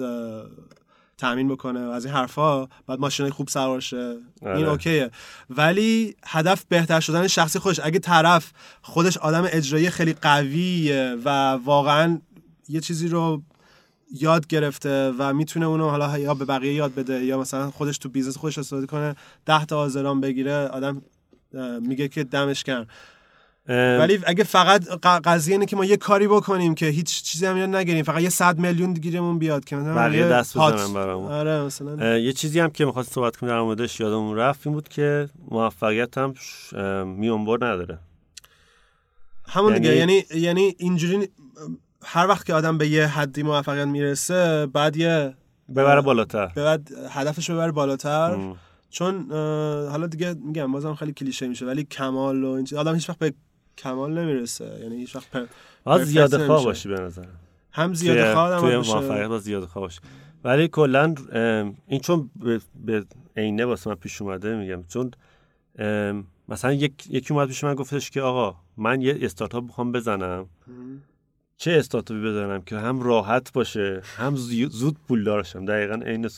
تامین 1.18 1.48
بکنه 1.48 1.88
و 1.88 1.90
از 1.90 2.06
این 2.06 2.14
حرفا 2.14 2.66
بعد 2.66 3.00
ماشین 3.00 3.30
خوب 3.30 3.48
سوار 3.48 3.80
شه 3.80 3.98
این 3.98 4.52
آره. 4.52 4.70
okay 4.70 4.98
ه. 4.98 5.12
ولی 5.50 6.16
هدف 6.26 6.66
بهتر 6.70 7.00
شدن 7.00 7.28
شخصی 7.28 7.60
خودش. 7.60 7.80
اگه 7.84 8.00
طرف 8.00 8.52
خودش 8.82 9.18
آدم 9.18 9.48
اجرایی 9.52 9.90
خیلی 9.90 10.14
قویه 10.14 11.18
و 11.26 11.52
واقعا 11.52 12.20
یه 12.70 12.80
چیزی 12.80 13.08
رو 13.08 13.42
یاد 14.14 14.48
گرفته 14.48 15.12
و 15.18 15.34
می‌تونه 15.34 15.66
اونو 15.66 15.90
حالا 15.90 16.18
یا 16.18 16.34
به 16.34 16.46
بقیه 16.46 16.74
یاد 16.74 16.96
بده 16.96 17.26
یا 17.26 17.40
مثلا 17.40 17.72
خودش 17.72 17.98
تو 17.98 18.10
business 18.10 18.38
خودش 18.38 18.58
استفاده 18.58 18.86
کنه 18.88 19.16
ده 19.46 19.66
تا 19.66 19.80
آزران 19.80 20.22
بگیره 20.22 20.54
آدم 20.54 21.02
میگه 21.82 22.08
که 22.08 22.24
دمش 22.24 22.64
اه، 23.68 24.00
ولی 24.00 24.20
اگه 24.26 24.44
فقط 24.44 24.88
قضیه 25.06 25.54
اینه 25.54 25.66
که 25.66 25.76
ما 25.76 25.86
یه 25.86 25.98
کاری 25.98 26.28
بکنیم 26.28 26.76
که 26.76 26.86
هیچ 26.86 27.24
چیزی 27.24 27.46
هم 27.46 27.58
یاد 27.58 27.70
نگیریم 27.70 28.04
فقط 28.04 28.22
یه 28.22 28.30
صد 28.30 28.58
میلیون 28.58 28.94
گیرمون 28.94 29.40
بیاد 29.40 29.66
که 29.66 29.76
مثلا 29.76 29.96
بقیه 29.96 30.20
یه 30.20 30.28
دست 30.28 30.58
بزنن 30.58 30.94
برامون. 30.94 31.32
آره 31.32 31.62
مثلا. 31.62 32.18
یه 32.18 32.34
چیزی 32.34 32.60
هم 32.60 32.70
که 32.70 32.86
می‌خواست 32.86 33.14
صحبت 33.14 33.36
کنیم 33.36 33.54
در 33.54 33.62
موردش 33.62 34.00
یادمون 34.00 34.38
رفت 34.38 34.68
این 34.68 34.76
بود 34.76 34.88
که 34.90 35.30
موفقیت 35.52 36.18
هم 36.18 36.34
میانبر 37.08 37.56
نداره. 37.56 38.00
همون 39.48 39.74
دیگه 39.74 39.96
یعنی- 39.96 40.14
یعنی 40.32 40.42
یعنی 40.42 40.76
اینجوری 40.78 41.30
هر 42.04 42.28
وقت 42.28 42.46
که 42.46 42.54
آدم 42.54 42.78
به 42.78 42.88
یه 42.88 43.08
حدی 43.08 43.44
موفقیت 43.44 43.88
می‌رسه 43.88 44.66
بعد 44.74 44.98
یه 44.98 45.34
ببره 45.76 46.02
بالاتر. 46.02 46.46
بعد 46.56 46.92
هدفش 47.10 47.52
ببره 47.52 47.72
بالاتر. 47.72 48.32
ام. 48.32 48.56
چون 48.90 49.32
حالا 49.90 50.08
دیگه 50.08 50.34
میگم 50.34 50.72
بازم 50.72 50.96
خیلی 50.96 51.14
کلیشه 51.14 51.48
میشه 51.48 51.66
ولی 51.66 51.84
کمال 51.84 52.44
و 52.44 52.50
این 52.50 52.66
چیز 52.66 52.78
آدم 52.78 52.94
هیچ 52.94 53.10
وقت 53.10 53.20
به 53.20 53.34
کمال 53.78 54.20
نمی‌رسه. 54.20 54.80
یعنی 54.82 54.96
هیچ 54.96 55.16
وقت 55.16 55.30
پر... 55.32 55.46
باز 55.84 56.02
زیاده 56.02 56.48
خواه. 56.48 56.64
باشی 56.64 56.90
به 56.90 57.02
نظرم. 57.02 57.40
هم 57.72 57.94
زیاده 57.94 58.24
توی- 58.24 58.34
خواه 58.34 58.60
توی 58.60 58.70
آدم 58.70 58.78
باشه 58.78 58.94
موفقیت 58.94 59.28
باز 59.28 59.42
زیاده 59.44 59.66
خواه 59.68 59.86
باشه 59.86 60.02
ولی 60.44 60.68
کلا 60.68 61.16
این 61.88 62.00
چون 62.02 62.30
به, 62.86 63.06
عینه 63.38 63.66
واسه 63.66 63.90
من 63.90 63.96
پیش 63.96 64.22
اومده 64.22 64.56
میگم 64.56 64.84
چون 64.88 65.12
مثلا 66.50 66.74
یک 66.74 66.94
یکی 67.10 67.34
اومد 67.34 67.48
پیش 67.48 67.64
من 67.64 67.76
گفتش 67.76 68.12
که 68.12 68.22
آقا 68.22 68.56
من 68.78 69.02
یه 69.02 69.18
استارتاپ 69.22 69.64
می‌خوام 69.64 69.92
بزنم. 69.92 70.46
چه 71.64 71.72
استارتاپی 71.72 72.22
بزنم 72.22 72.62
که 72.62 72.78
هم 72.78 73.02
راحت 73.02 73.54
باشه 73.54 74.02
هم 74.18 74.36
زود 74.36 74.98
پول 75.08 75.24
دارشم. 75.24 75.66
دقیقا 75.66 75.96
عین 76.06 76.30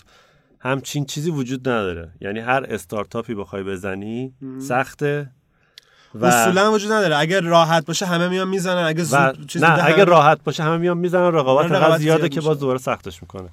همچین 0.60 1.06
چیزی 1.06 1.32
وجود 1.32 1.70
نداره. 1.70 2.12
یعنی 2.22 2.40
هر 2.40 2.66
استارتاپی 2.70 3.36
بخوای 3.36 3.64
بزنی 3.64 4.34
سخته 4.60 5.32
و 6.16 6.26
اصولا 6.26 6.72
وجود 6.72 6.92
نداره. 6.92 7.18
اگر 7.18 7.42
راحت 7.42 7.86
باشه 7.86 8.06
همه 8.06 8.28
میان 8.28 8.48
می‌زنن. 8.48 8.84
اگه 8.84 9.02
و 9.02 9.06
زود 9.06 9.48
چیز 9.48 9.64
نه 9.64 9.68
همه- 9.70 10.04
راحت 10.04 10.44
باشه 10.44 10.64
همه 10.64 10.78
میان 10.78 10.98
می‌زنن. 10.98 11.32
رقابت 11.34 11.72
انقدر 11.72 11.98
زیاده 11.98 12.20
زیاد 12.22 12.32
که. 12.32 12.42
باز 12.42 12.60
دوباره 12.60 12.80
سختش 12.80 13.22
می‌کنه. 13.22 13.50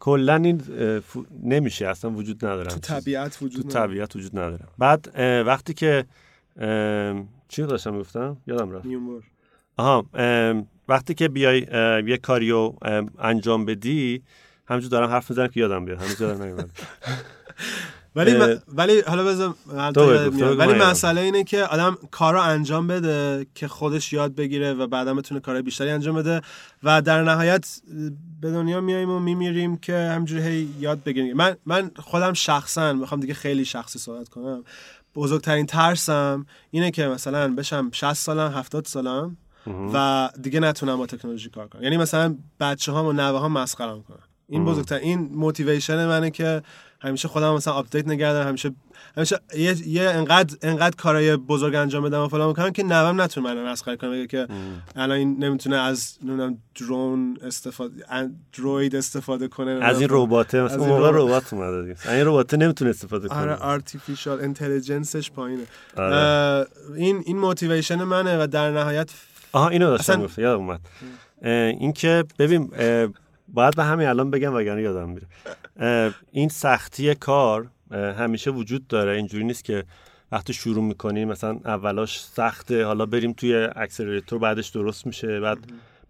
کلا 0.00 0.34
این 0.34 0.58
فو- 1.00 1.26
نمیشه. 1.42 1.86
اصلا 1.88 2.10
وجود 2.10 2.44
نداره 2.44 2.70
تو. 2.70 2.78
طبیعت 2.78 3.38
تو 3.38 3.44
وجود 3.46 3.66
نداره. 3.66 3.86
طبیعت 3.86 4.16
وجود 4.16 4.38
نداره. 4.38 4.64
بعد 4.78 5.12
وقتی 5.46 5.74
که 5.74 6.04
چی 7.48 7.62
داشتم 7.62 7.98
گفتم 7.98 8.36
یادم 8.46 8.72
رفت. 8.72 8.86
آها 9.76 10.06
وقتی 10.88 11.14
که 11.14 11.28
بیای 11.28 11.60
یه 12.06 12.16
کاریو 12.16 12.72
ام، 12.82 13.10
انجام 13.18 13.64
بدی 13.64 14.22
همینجور 14.68 14.90
دارم 14.90 15.10
حرف 15.10 15.30
می‌زنم 15.30 15.48
که 15.48 15.60
یادم 15.60 15.84
بیاد. 15.84 15.98
هنوز 15.98 16.20
یادم 16.20 16.42
نمیاد. 16.42 16.70
ولی 18.16 18.32
م- 18.32 18.58
ولی 18.68 19.00
حالا 19.00 19.24
بذار 19.24 19.54
ولی. 20.54 20.72
مسئله 20.72 21.20
اینه 21.20 21.44
که 21.44 21.64
آدم 21.64 21.98
کار 22.10 22.34
رو 22.34 22.40
انجام 22.40 22.86
بده 22.86 23.46
که 23.54 23.68
خودش 23.68 24.12
یاد 24.12 24.34
بگیره 24.34 24.72
و 24.72 24.86
بعدا 24.86 25.14
بتونه 25.14 25.40
کارهای 25.40 25.62
بیشتری 25.62 25.90
انجام 25.90 26.16
بده 26.16 26.40
و 26.82 27.02
در 27.02 27.22
نهایت 27.22 27.80
به 28.40 28.50
دنیا 28.50 28.80
میاییم 28.80 29.10
و 29.10 29.18
میمیریم 29.18 29.76
که 29.76 29.96
همجوری 29.96 30.42
هی 30.42 30.68
یاد 30.80 31.02
بگیریم. 31.04 31.36
من 31.36 31.56
من 31.66 31.90
خودم 31.96 32.32
شخصا 32.32 32.92
می‌خوام 32.92 33.20
دیگه 33.20 33.34
خیلی 33.34 33.64
شخصی 33.64 33.98
صحبت 33.98 34.28
کنم. 34.28 34.64
بزرگترین 35.14 35.66
ترسم 35.66 36.46
اینه 36.70 36.90
که 36.90 37.06
مثلا 37.06 37.54
بشم 37.54 37.88
60 37.92 38.12
سالم 38.12 38.52
70 38.52 38.84
سالم. 38.84 39.36
و 39.94 40.28
دیگه 40.42 40.60
نتونم 40.60 40.96
با 40.96 41.06
تکنولوژی 41.06 41.50
کار 41.50 41.68
کنم 41.68 41.82
یعنی 41.82 41.96
مثلا 41.96 42.36
بچه 42.60 42.92
ها 42.92 43.08
و 43.08 43.12
نوه 43.12 43.38
ها 43.38 43.48
مسخرم 43.48 44.02
کنن. 44.02 44.18
این 44.48 44.64
بزرگتر 44.64 44.94
این 44.94 45.20
motivation 45.32 46.06
منه 46.06 46.30
که 46.30 46.62
همیشه 47.00 47.28
خودم 47.28 47.54
مثلا 47.54 47.74
update 47.74 48.08
نگه 48.08 48.32
دارم 48.32 48.48
همیشه 48.48 48.74
همیشه 49.16 49.40
یه, 49.56 49.88
یه 49.88 50.02
انقدر 50.02 50.56
انقدر 50.62 50.96
کارهای 50.96 51.36
بزرگ 51.36 51.74
انجام 51.74 52.04
بدم 52.04 52.22
و 52.22 52.28
فلان 52.28 52.48
می‌کنم 52.48 52.70
که 52.70 52.82
نوام 52.82 53.20
نتونه 53.20 53.54
منو 53.54 53.66
مسخره 53.66 53.96
کنه 53.96 54.10
بگه 54.10 54.26
که 54.26 54.46
الان 54.96 55.18
این 55.18 55.44
نمی‌تونه 55.44 55.76
از 55.76 56.18
نمی‌دونم 56.22 56.58
drone 56.80 57.38
استفاده 57.42 58.04
ان- 58.08 58.36
اندروید 58.58 58.96
استفاده 58.96 59.48
کنه. 59.48 59.70
از 59.70 60.00
این 60.00 60.08
رباته 60.10 60.62
مثلا 60.62 60.74
از 60.76 60.80
اون 60.80 60.90
موقع 60.90 61.08
ربات. 61.08 61.22
ربات 61.22 61.52
اومده 61.52 61.82
دیگه. 61.82 62.10
این 62.12 62.26
ربات 62.26 62.54
نمی‌تونه 62.54 62.90
استفاده 62.90 63.28
آره 63.28 63.56
کنه 63.56 63.66
artificial 63.66 64.40
intelligence 64.40 65.17
ش 65.17 65.30
پایینه. 65.30 65.62
آره. 65.96 66.66
این 66.94 67.22
این 67.26 67.38
موتیویشن 67.38 68.02
منه 68.02 68.42
و 68.42 68.46
در 68.46 68.70
نهایت 68.70 69.10
آها 69.56 69.68
اینو 69.68 69.86
داشتم 69.86 70.20
اصلا- 70.20 70.44
یادم 70.44 70.58
اومد. 70.60 70.80
اه، 71.42 71.52
این 71.52 71.92
که 71.92 72.24
ببین 72.38 72.70
باید 73.48 73.76
به 73.76 73.84
همین 73.84 74.08
الان 74.08 74.30
بگم 74.30 74.54
وگرنه 74.54 74.82
یادم 74.82 75.08
میره. 75.08 75.26
این 76.32 76.48
سختی 76.48 77.14
کار 77.14 77.66
همیشه 77.92 78.50
وجود 78.50 78.86
داره. 78.86 79.12
اینجوری 79.16 79.44
نیست 79.44 79.64
که 79.64 79.84
وقتی 80.32 80.52
شروع 80.52 80.84
می‌کنیم 80.84 81.28
مثلا 81.28 81.60
اولاش 81.64 82.20
سخته 82.20 82.84
حالا 82.84 83.06
بریم 83.06 83.32
توی 83.32 83.68
اکسلراتور 83.76 84.38
بعدش 84.38 84.68
درست 84.68 85.06
میشه. 85.06 85.40
بعد 85.40 85.58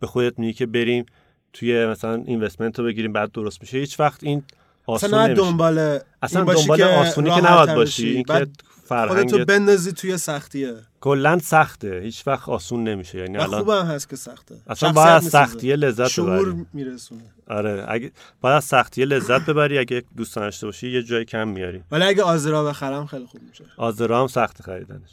به 0.00 0.06
خودت 0.06 0.38
میگی 0.38 0.52
که 0.52 0.66
بریم 0.66 1.06
توی 1.52 1.86
مثلا 1.86 2.14
اینوستمنت 2.26 2.78
رو 2.78 2.84
بگیریم 2.84 3.12
بعد 3.12 3.32
درست 3.32 3.60
میشه. 3.60 3.78
هیچ 3.78 4.00
وقت 4.00 4.24
این 4.24 4.42
اصلا 4.88 5.34
دنبال 5.34 5.98
اصلا 6.22 6.44
دنبال 6.44 6.82
آسونی 6.82 7.30
که 7.30 7.40
نباید 7.40 7.74
باشی. 7.74 8.08
این 8.08 8.24
که 8.24 8.46
خودتو 8.88 9.44
بندازی 9.44 9.92
توی 9.92 10.18
سختیه. 10.18 10.74
کلا 11.00 11.38
سخته. 11.38 12.00
هیچ 12.02 12.26
وقت 12.26 12.48
آسون 12.48 12.84
نمیشه. 12.84 13.18
یعنی 13.18 13.38
الان 13.38 13.60
خوبه 13.60 13.84
هست 13.84 14.08
که 14.08 14.16
سخته. 14.16 14.54
اصلا 14.66 14.92
باید 14.92 15.08
از. 15.08 15.24
سختیه 15.24 15.76
لذت 15.76 16.08
شعور 16.08 16.52
ببری. 16.52 16.66
میرسونه. 16.72 17.22
آره 17.48 17.84
اگه 17.88 18.12
باید 18.40 18.56
از 18.56 18.64
سختیه 18.64 19.04
لذت 19.04 19.46
ببری. 19.46 19.78
اگه 19.78 20.02
دوست 20.16 20.36
داشته 20.36 20.66
باشی 20.66 20.90
یه 20.90 21.02
جای 21.02 21.24
کم 21.24 21.48
میاری. 21.48 21.82
ولی 21.90 22.04
اگه 22.04 22.22
آزرا 22.22 22.64
بخرم 22.64 23.06
خیلی 23.06 23.26
خوب 23.26 23.40
میشه. 23.48 23.64
آزرا 23.76 24.20
هم 24.20 24.26
سخت 24.26 24.62
خریدنش. 24.62 25.10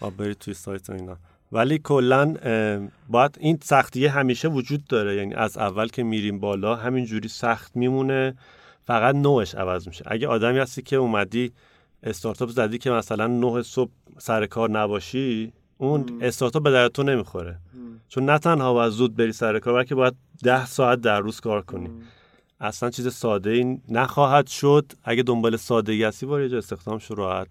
آب 0.00 0.16
برید 0.16 0.38
توی 0.38 0.54
سایت 0.54 0.90
اینا. 0.90 1.16
ولی 1.52 1.78
کلا 1.78 2.34
باید 3.08 3.36
این 3.40 3.58
سختیه 3.62 4.10
همیشه 4.10 4.48
وجود 4.48 4.84
داره. 4.84 5.16
یعنی 5.16 5.34
از 5.34 5.58
اول 5.58 5.88
که 5.88 6.02
میریم 6.02 6.40
بالا 6.40 6.76
همینجوری 6.76 7.28
سخت 7.28 7.76
میمونه. 7.76 8.34
فقط 8.90 9.14
نوعش 9.14 9.54
عوض 9.54 9.88
میشه. 9.88 10.04
اگه 10.06 10.28
آدمی 10.28 10.58
هستی 10.58 10.82
که 10.82 10.96
اومدی 10.96 11.52
استارتاپ 12.02 12.50
زدی 12.50 12.78
که 12.78 12.90
مثلا 12.90 13.26
نه 13.26 13.62
صبح 13.62 13.90
سر 14.18 14.46
کار 14.46 14.70
نباشی 14.70 15.52
اون 15.78 16.18
استارتاپ 16.20 16.62
به 16.62 16.70
درد 16.70 16.92
تو 16.92 17.02
نمی‌خوره. 17.02 17.58
چون 18.08 18.30
نه 18.30 18.38
تنها 18.38 18.72
باید 18.72 18.92
زود 18.92 19.16
بری 19.16 19.32
سر 19.32 19.58
کار 19.58 19.74
بلکه 19.74 19.94
باید 19.94 20.14
ده 20.42 20.66
ساعت 20.66 21.00
در 21.00 21.20
روز 21.20 21.40
کار 21.40 21.62
کنی. 21.62 21.90
اصلا 22.60 22.90
چیز 22.90 23.14
ساده 23.14 23.50
ای 23.50 23.78
نخواهد 23.88 24.46
شد. 24.46 24.92
اگه 25.04 25.22
دنبال 25.22 25.56
سادگی 25.56 26.04
هستی 26.04 26.26
استخدام 26.26 26.98
شو 26.98 27.14
راحت. 27.14 27.48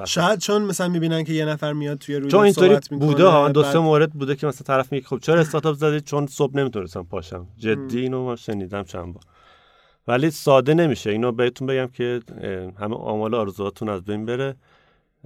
بس. 0.00 0.08
شاید 0.08 0.38
چون 0.38 0.62
مثلا 0.62 0.88
می‌بینن 0.88 1.24
که 1.24 1.32
یه 1.32 1.44
نفر 1.44 1.72
میاد 1.72 1.98
توی 1.98 2.16
روی 2.16 2.30
چون 2.30 2.44
اینطوری 2.44 2.76
بوده 2.90 3.26
ها 3.26 3.48
دو 3.48 3.62
سه 3.62 3.78
مورد 3.78 4.12
بوده 4.12 4.36
که 4.36 4.46
مثلا 4.46 4.76
طرف 4.76 4.92
میگه 4.92 5.06
خب 5.06 5.18
چرا 5.18 5.40
استارتاپ 5.40 5.76
زدید 5.76 6.04
چون 6.04 6.26
صبح 6.26 6.56
نمی‌تونستم 6.56 7.02
پاشم. 7.02 7.46
جدی 7.56 8.00
اینو 8.00 8.26
من 8.26 8.36
شنیدم 8.36 8.82
چند 8.82 9.14
بار. 9.14 9.22
ولی 10.08 10.30
ساده 10.30 10.74
نمیشه. 10.74 11.10
اینو 11.10 11.32
بهتون 11.32 11.66
بگم 11.66 11.86
که 11.86 12.20
همه 12.80 12.96
آمال 12.96 13.34
آرزوهاتون 13.34 13.88
از 13.88 14.04
بین 14.04 14.26
بره. 14.26 14.56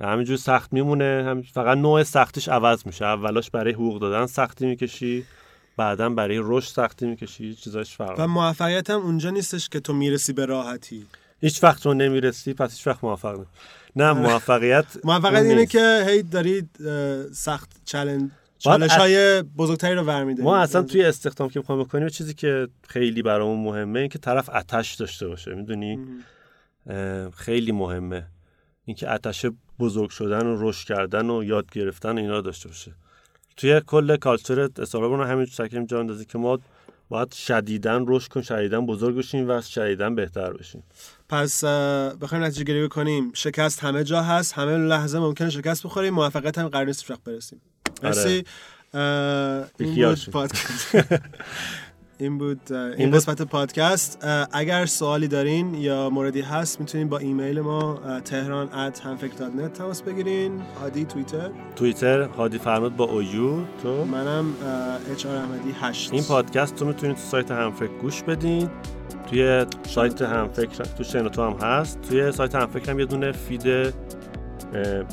همینجور 0.03 0.37
سخت 0.37 0.73
میمونه. 0.73 1.25
هم 1.27 1.43
فقط 1.43 1.79
نوع 1.79 2.03
سختیش 2.03 2.49
عوض 2.49 2.87
میشه. 2.87 3.05
اولاش 3.05 3.51
برای 3.51 3.73
حقوق 3.73 4.01
دادن 4.01 4.27
سختی 4.27 4.67
می‌کشی. 4.67 5.25
بعدا 5.77 6.09
برای 6.11 6.41
رشد 6.43 6.73
سختی 6.73 7.07
می‌کشی. 7.07 7.55
چیزاش 7.55 7.97
فرق 7.97 8.21
و 8.21 8.27
موفقیت 8.27 8.91
هم 8.91 9.01
اونجا 9.01 9.31
نیستش 9.31 9.69
که 9.69 9.81
تو 9.81 9.93
می‌رسی 9.93 10.33
به 10.33 10.47
راحتی. 10.47 11.07
هیچ 11.41 11.65
وقت 11.65 11.87
رو 11.87 11.95
نمی‌رسی 11.95 12.55
پس 12.55 12.71
هیچ 12.71 12.87
وقت 12.87 13.05
موفق 13.05 13.39
نه 13.97 14.13
موفقیت 14.13 14.85
موفقیت 15.05 15.41
اون 15.41 15.51
اینه. 15.51 15.67
که 15.67 16.05
هی 16.09 16.23
دارید 16.23 16.71
سخت 17.33 17.71
چلنج 17.85 18.31
چالش 18.61 18.91
های 18.91 19.43
بزرگتری 19.43 19.95
رو 19.95 20.03
ورمیداری 20.03 20.45
ما 20.45 20.57
اصلا 20.57 20.83
توی 20.83 21.05
استخدام 21.05 21.49
که 21.49 21.61
می‌خوایم 21.61 21.83
بکنیم 21.83 22.09
چیزی 22.09 22.35
که 22.35 22.69
خیلی 22.89 23.23
برامون 23.23 23.65
مهمه 23.65 24.01
این 24.01 24.09
که 24.09 24.19
طرف 24.19 24.49
آتش 24.49 24.95
داشته 24.95 25.29
باشه. 25.29 25.55
می‌دونی؟ 25.55 25.99
خیلی 27.37 27.73
مهمه. 27.73 28.27
اینکه 28.85 29.09
آتش 29.09 29.47
بزرگ 29.79 30.11
شدن 30.11 30.47
و 30.47 30.69
رشد 30.69 30.89
کردن 30.89 31.31
و 31.31 31.45
یاد 31.45 31.71
گرفتن 31.73 32.19
و 32.19 32.21
اینا 32.21 32.41
داشته 32.41 32.69
باشه. 32.69 32.95
توی 33.57 33.81
کل 33.87 34.17
کالچر 34.17 34.61
استارتاپ 34.61 35.13
رو 35.13 35.25
همین 35.25 35.47
سکیم 35.47 35.87
جا 35.87 36.01
اندازی 36.01 36.25
که 36.25 36.39
ما 36.39 36.59
باید 37.09 37.33
شدیدن 37.33 38.05
رشد 38.07 38.29
کنیم 38.29 38.45
شدیدن 38.45 38.87
بزرگ 38.87 39.17
بشیم 39.17 39.51
و 39.51 39.61
شدیدن 39.61 40.15
بهتر 40.15 40.53
بشیم. 40.53 40.83
پس 41.29 41.65
بخوایم 41.65 42.45
نتیجه 42.45 42.65
گیری 42.65 42.85
بکنیم. 42.85 43.33
شکست 43.35 43.85
همه 43.85 44.05
جا 44.05 44.23
هست. 44.23 44.53
همه 44.53 44.77
لحظه 44.77 45.19
ممکنه 45.19 45.51
شکست 45.51 45.87
بخوریم. 45.87 46.15
موفقیت 46.15 46.59
هم 46.59 46.69
قرار 46.69 46.87
نیست 46.87 47.13
برسیم. 47.25 47.61
مرسی. 48.03 48.45
اه، 48.95 49.01
این 49.79 49.95
بود. 50.09 50.31
پادکست. 50.33 50.97
این 52.19 52.39
بود 52.39 52.73
این. 52.73 53.11
قسمت 53.11 53.43
پادکست. 53.43 54.27
اگر 54.53 54.87
سوالی 54.87 55.29
دارین 55.29 55.75
یا 55.75 56.11
موردی 56.11 56.41
هست 56.41 56.81
می‌تونین 56.81 57.09
با 57.09 57.19
ایمیل 57.19 57.61
ما 57.61 58.01
تهران 58.25 58.91
at 58.91 58.97
hanfik.net 58.97 59.79
تماس 59.79 60.03
بگیرین. 60.03 60.61
هادی 60.81 61.05
توییتر؟ 61.05 61.51
توییتر 61.77 62.23
هادی 62.23 62.59
فرمود 62.59 62.97
با 62.97 63.05
اویو. 63.05 63.51
تو؟ 63.83 64.05
منم 64.05 64.55
اچ 65.13 65.27
آر 65.27 65.37
احمدی 65.37 65.75
8 65.81 66.13
این 66.13 66.23
پادکست 66.25 66.81
رو 66.81 66.87
می‌تونید 66.87 67.17
تو 67.17 67.23
سایت 67.23 67.51
همفکر 67.51 67.99
گوش 68.03 68.23
بدین. 68.23 68.71
توی 69.31 69.67
سایت 69.89 70.23
همفکر 70.23 70.85
تو 70.85 71.05
شنوتو 71.05 71.43
هم 71.43 71.53
هست. 71.53 72.01
توی 72.09 72.33
سایت 72.33 72.55
همفکر 72.55 72.91
هم 72.91 73.01
یه 73.01 73.07
دونه 73.07 73.33
فید 73.33 73.69
اه، 73.69 73.91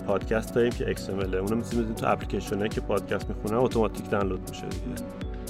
پادکست 0.08 0.56
داریم 0.56 0.72
که 0.72 0.96
XML 0.96 1.36
اونو 1.36 1.56
می‌تونید 1.56 1.96
تو 1.96 2.12
اپلیکیشنه 2.12 2.70
که 2.70 2.82
پادکست 2.82 3.30
می‌خونن 3.30 3.58
اتوماتیک 3.58 4.10
دانلود 4.10 4.50
میشه 4.50 4.66
دیگه. 4.68 5.02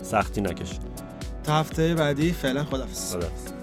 سختی 0.04 0.42
نکشید. 0.42 0.82
تا 1.44 1.54
هفته 1.54 1.96
بعدی 1.96 2.32
فعلا 2.32 2.64
خدافظ 2.64 3.16
خداحافظ. 3.16 3.57